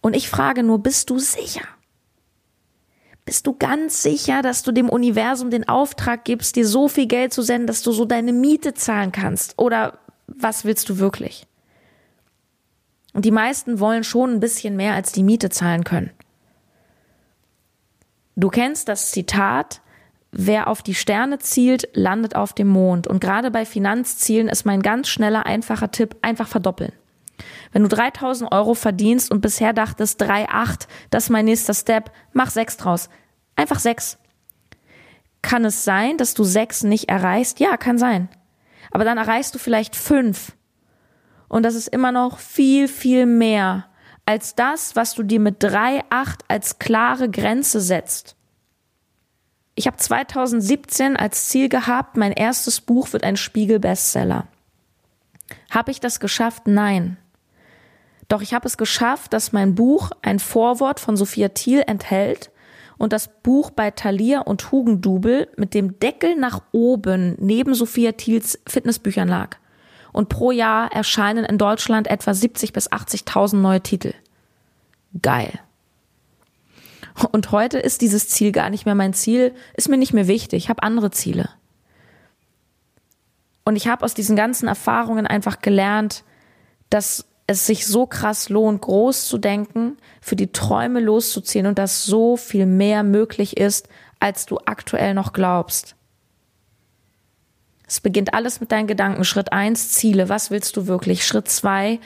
Und 0.00 0.14
ich 0.14 0.28
frage 0.28 0.62
nur, 0.62 0.78
bist 0.78 1.10
du 1.10 1.18
sicher? 1.18 1.66
Bist 3.24 3.46
du 3.46 3.56
ganz 3.56 4.02
sicher, 4.02 4.42
dass 4.42 4.62
du 4.62 4.70
dem 4.70 4.88
Universum 4.88 5.50
den 5.50 5.68
Auftrag 5.68 6.24
gibst, 6.24 6.54
dir 6.54 6.66
so 6.66 6.86
viel 6.88 7.06
Geld 7.06 7.32
zu 7.32 7.42
senden, 7.42 7.66
dass 7.66 7.82
du 7.82 7.90
so 7.90 8.04
deine 8.04 8.32
Miete 8.32 8.74
zahlen 8.74 9.10
kannst? 9.10 9.58
Oder 9.58 9.98
was 10.28 10.64
willst 10.64 10.88
du 10.88 10.98
wirklich? 10.98 11.46
Und 13.16 13.24
die 13.24 13.30
meisten 13.30 13.80
wollen 13.80 14.04
schon 14.04 14.34
ein 14.34 14.40
bisschen 14.40 14.76
mehr 14.76 14.92
als 14.92 15.10
die 15.10 15.22
Miete 15.22 15.48
zahlen 15.48 15.84
können. 15.84 16.10
Du 18.36 18.50
kennst 18.50 18.88
das 18.88 19.10
Zitat, 19.10 19.80
wer 20.32 20.68
auf 20.68 20.82
die 20.82 20.94
Sterne 20.94 21.38
zielt, 21.38 21.88
landet 21.94 22.36
auf 22.36 22.52
dem 22.52 22.68
Mond. 22.68 23.06
Und 23.06 23.20
gerade 23.20 23.50
bei 23.50 23.64
Finanzzielen 23.64 24.48
ist 24.48 24.66
mein 24.66 24.82
ganz 24.82 25.08
schneller, 25.08 25.46
einfacher 25.46 25.90
Tipp, 25.90 26.14
einfach 26.20 26.46
verdoppeln. 26.46 26.92
Wenn 27.72 27.84
du 27.84 27.88
3000 27.88 28.52
Euro 28.52 28.74
verdienst 28.74 29.30
und 29.30 29.40
bisher 29.40 29.72
dachtest 29.72 30.22
3,8, 30.22 30.86
das 31.08 31.24
ist 31.24 31.30
mein 31.30 31.46
nächster 31.46 31.72
Step, 31.72 32.12
mach 32.34 32.50
6 32.50 32.76
draus. 32.76 33.08
Einfach 33.54 33.78
6. 33.78 34.18
Kann 35.40 35.64
es 35.64 35.84
sein, 35.84 36.18
dass 36.18 36.34
du 36.34 36.44
6 36.44 36.82
nicht 36.82 37.08
erreichst? 37.08 37.60
Ja, 37.60 37.78
kann 37.78 37.96
sein. 37.96 38.28
Aber 38.90 39.04
dann 39.04 39.16
erreichst 39.16 39.54
du 39.54 39.58
vielleicht 39.58 39.96
5. 39.96 40.52
Und 41.48 41.64
das 41.64 41.74
ist 41.74 41.88
immer 41.88 42.12
noch 42.12 42.38
viel, 42.38 42.88
viel 42.88 43.26
mehr 43.26 43.86
als 44.26 44.56
das, 44.56 44.96
was 44.96 45.14
du 45.14 45.22
dir 45.22 45.40
mit 45.40 45.62
3,8 45.62 46.40
als 46.48 46.78
klare 46.78 47.30
Grenze 47.30 47.80
setzt. 47.80 48.36
Ich 49.76 49.86
habe 49.86 49.96
2017 49.96 51.16
als 51.16 51.48
Ziel 51.48 51.68
gehabt, 51.68 52.16
mein 52.16 52.32
erstes 52.32 52.80
Buch 52.80 53.12
wird 53.12 53.22
ein 53.22 53.36
Spiegel-Bestseller. 53.36 54.48
Habe 55.70 55.90
ich 55.90 56.00
das 56.00 56.18
geschafft? 56.18 56.66
Nein. 56.66 57.18
Doch 58.28 58.42
ich 58.42 58.54
habe 58.54 58.66
es 58.66 58.76
geschafft, 58.76 59.32
dass 59.32 59.52
mein 59.52 59.74
Buch 59.74 60.10
ein 60.22 60.40
Vorwort 60.40 60.98
von 60.98 61.16
Sophia 61.16 61.50
Thiel 61.50 61.84
enthält 61.86 62.50
und 62.98 63.12
das 63.12 63.28
Buch 63.42 63.70
bei 63.70 63.90
Thalia 63.90 64.40
und 64.40 64.72
Hugendubel 64.72 65.48
mit 65.56 65.74
dem 65.74 66.00
Deckel 66.00 66.34
nach 66.34 66.62
oben 66.72 67.36
neben 67.38 67.74
Sophia 67.74 68.12
Thiels 68.12 68.58
Fitnessbüchern 68.66 69.28
lag. 69.28 69.58
Und 70.16 70.30
pro 70.30 70.50
Jahr 70.50 70.90
erscheinen 70.92 71.44
in 71.44 71.58
Deutschland 71.58 72.06
etwa 72.06 72.32
70 72.32 72.72
bis 72.72 72.90
80.000 72.90 73.56
neue 73.56 73.82
Titel. 73.82 74.14
Geil. 75.20 75.60
Und 77.32 77.52
heute 77.52 77.78
ist 77.78 78.00
dieses 78.00 78.30
Ziel 78.30 78.50
gar 78.50 78.70
nicht 78.70 78.86
mehr 78.86 78.94
mein 78.94 79.12
Ziel, 79.12 79.54
ist 79.74 79.90
mir 79.90 79.98
nicht 79.98 80.14
mehr 80.14 80.26
wichtig, 80.26 80.64
ich 80.64 80.68
habe 80.70 80.82
andere 80.82 81.10
Ziele. 81.10 81.50
Und 83.66 83.76
ich 83.76 83.88
habe 83.88 84.06
aus 84.06 84.14
diesen 84.14 84.36
ganzen 84.36 84.68
Erfahrungen 84.68 85.26
einfach 85.26 85.60
gelernt, 85.60 86.24
dass 86.88 87.26
es 87.46 87.66
sich 87.66 87.86
so 87.86 88.06
krass 88.06 88.48
lohnt, 88.48 88.80
groß 88.80 89.28
zu 89.28 89.36
denken, 89.36 89.98
für 90.22 90.34
die 90.36 90.50
Träume 90.50 91.00
loszuziehen 91.00 91.66
und 91.66 91.78
dass 91.78 92.06
so 92.06 92.38
viel 92.38 92.64
mehr 92.64 93.02
möglich 93.02 93.58
ist, 93.58 93.90
als 94.18 94.46
du 94.46 94.60
aktuell 94.64 95.12
noch 95.12 95.34
glaubst. 95.34 95.94
Es 97.86 98.00
beginnt 98.00 98.34
alles 98.34 98.60
mit 98.60 98.72
deinen 98.72 98.86
Gedanken. 98.88 99.24
Schritt 99.24 99.52
eins 99.52 99.92
Ziele. 99.92 100.28
Was 100.28 100.50
willst 100.50 100.76
du 100.76 100.86
wirklich? 100.86 101.24
Schritt 101.24 101.48
zwei 101.48 102.00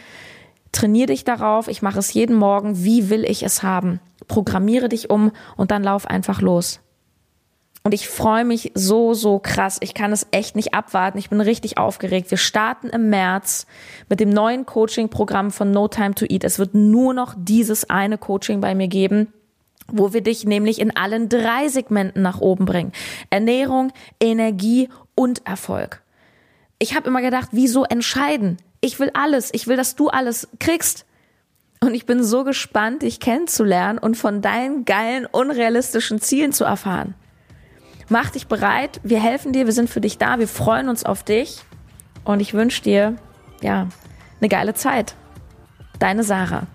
trainier 0.72 1.06
dich 1.06 1.24
darauf. 1.24 1.68
Ich 1.68 1.82
mache 1.82 1.98
es 1.98 2.12
jeden 2.12 2.36
Morgen. 2.36 2.84
Wie 2.84 3.10
will 3.10 3.24
ich 3.24 3.42
es 3.42 3.62
haben? 3.62 4.00
Programmiere 4.28 4.88
dich 4.88 5.10
um 5.10 5.32
und 5.56 5.70
dann 5.70 5.82
lauf 5.82 6.06
einfach 6.06 6.40
los. 6.40 6.80
Und 7.82 7.94
ich 7.94 8.08
freue 8.08 8.44
mich 8.44 8.72
so, 8.74 9.14
so 9.14 9.38
krass. 9.38 9.78
Ich 9.80 9.94
kann 9.94 10.12
es 10.12 10.26
echt 10.32 10.54
nicht 10.54 10.74
abwarten. 10.74 11.16
Ich 11.16 11.30
bin 11.30 11.40
richtig 11.40 11.78
aufgeregt. 11.78 12.30
Wir 12.30 12.36
starten 12.36 12.88
im 12.88 13.08
März 13.08 13.66
mit 14.10 14.20
dem 14.20 14.28
neuen 14.28 14.66
Coaching-Programm 14.66 15.50
von 15.50 15.70
No 15.70 15.88
Time 15.88 16.14
to 16.14 16.26
Eat. 16.28 16.44
Es 16.44 16.58
wird 16.58 16.74
nur 16.74 17.14
noch 17.14 17.34
dieses 17.38 17.88
eine 17.88 18.18
Coaching 18.18 18.60
bei 18.60 18.74
mir 18.74 18.88
geben 18.88 19.32
wo 19.92 20.12
wir 20.12 20.22
dich 20.22 20.44
nämlich 20.44 20.80
in 20.80 20.96
allen 20.96 21.28
drei 21.28 21.68
Segmenten 21.68 22.22
nach 22.22 22.40
oben 22.40 22.64
bringen. 22.64 22.92
Ernährung, 23.30 23.92
Energie 24.20 24.88
und 25.14 25.46
Erfolg. 25.46 26.02
Ich 26.78 26.94
habe 26.96 27.08
immer 27.08 27.22
gedacht, 27.22 27.50
wieso 27.52 27.84
entscheiden? 27.84 28.56
Ich 28.80 28.98
will 28.98 29.10
alles. 29.14 29.50
Ich 29.52 29.66
will, 29.66 29.76
dass 29.76 29.96
du 29.96 30.08
alles 30.08 30.48
kriegst. 30.58 31.04
Und 31.80 31.94
ich 31.94 32.06
bin 32.06 32.22
so 32.22 32.44
gespannt, 32.44 33.02
dich 33.02 33.20
kennenzulernen 33.20 33.98
und 33.98 34.16
von 34.16 34.42
deinen 34.42 34.84
geilen, 34.84 35.26
unrealistischen 35.26 36.20
Zielen 36.20 36.52
zu 36.52 36.64
erfahren. 36.64 37.14
Mach 38.08 38.30
dich 38.30 38.48
bereit. 38.48 39.00
Wir 39.02 39.22
helfen 39.22 39.52
dir. 39.52 39.66
Wir 39.66 39.72
sind 39.72 39.88
für 39.88 40.00
dich 40.00 40.18
da. 40.18 40.38
Wir 40.38 40.48
freuen 40.48 40.88
uns 40.88 41.04
auf 41.04 41.22
dich. 41.22 41.60
Und 42.24 42.40
ich 42.40 42.54
wünsche 42.54 42.82
dir, 42.82 43.16
ja, 43.62 43.88
eine 44.40 44.48
geile 44.48 44.74
Zeit. 44.74 45.14
Deine 45.98 46.24
Sarah. 46.24 46.66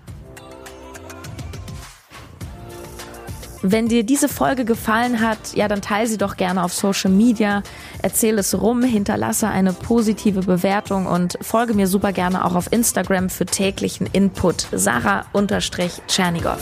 Wenn 3.68 3.88
dir 3.88 4.04
diese 4.04 4.28
Folge 4.28 4.64
gefallen 4.64 5.20
hat, 5.20 5.38
ja, 5.54 5.66
dann 5.66 5.82
teile 5.82 6.06
sie 6.06 6.18
doch 6.18 6.36
gerne 6.36 6.62
auf 6.62 6.72
Social 6.72 7.10
Media, 7.10 7.64
erzähle 8.00 8.38
es 8.38 8.60
rum, 8.60 8.84
hinterlasse 8.84 9.48
eine 9.48 9.72
positive 9.72 10.42
Bewertung 10.42 11.06
und 11.06 11.36
folge 11.40 11.74
mir 11.74 11.88
super 11.88 12.12
gerne 12.12 12.44
auch 12.44 12.54
auf 12.54 12.72
Instagram 12.72 13.28
für 13.28 13.44
täglichen 13.44 14.06
Input. 14.12 14.68
Sarah-Tschernigow. 14.70 16.58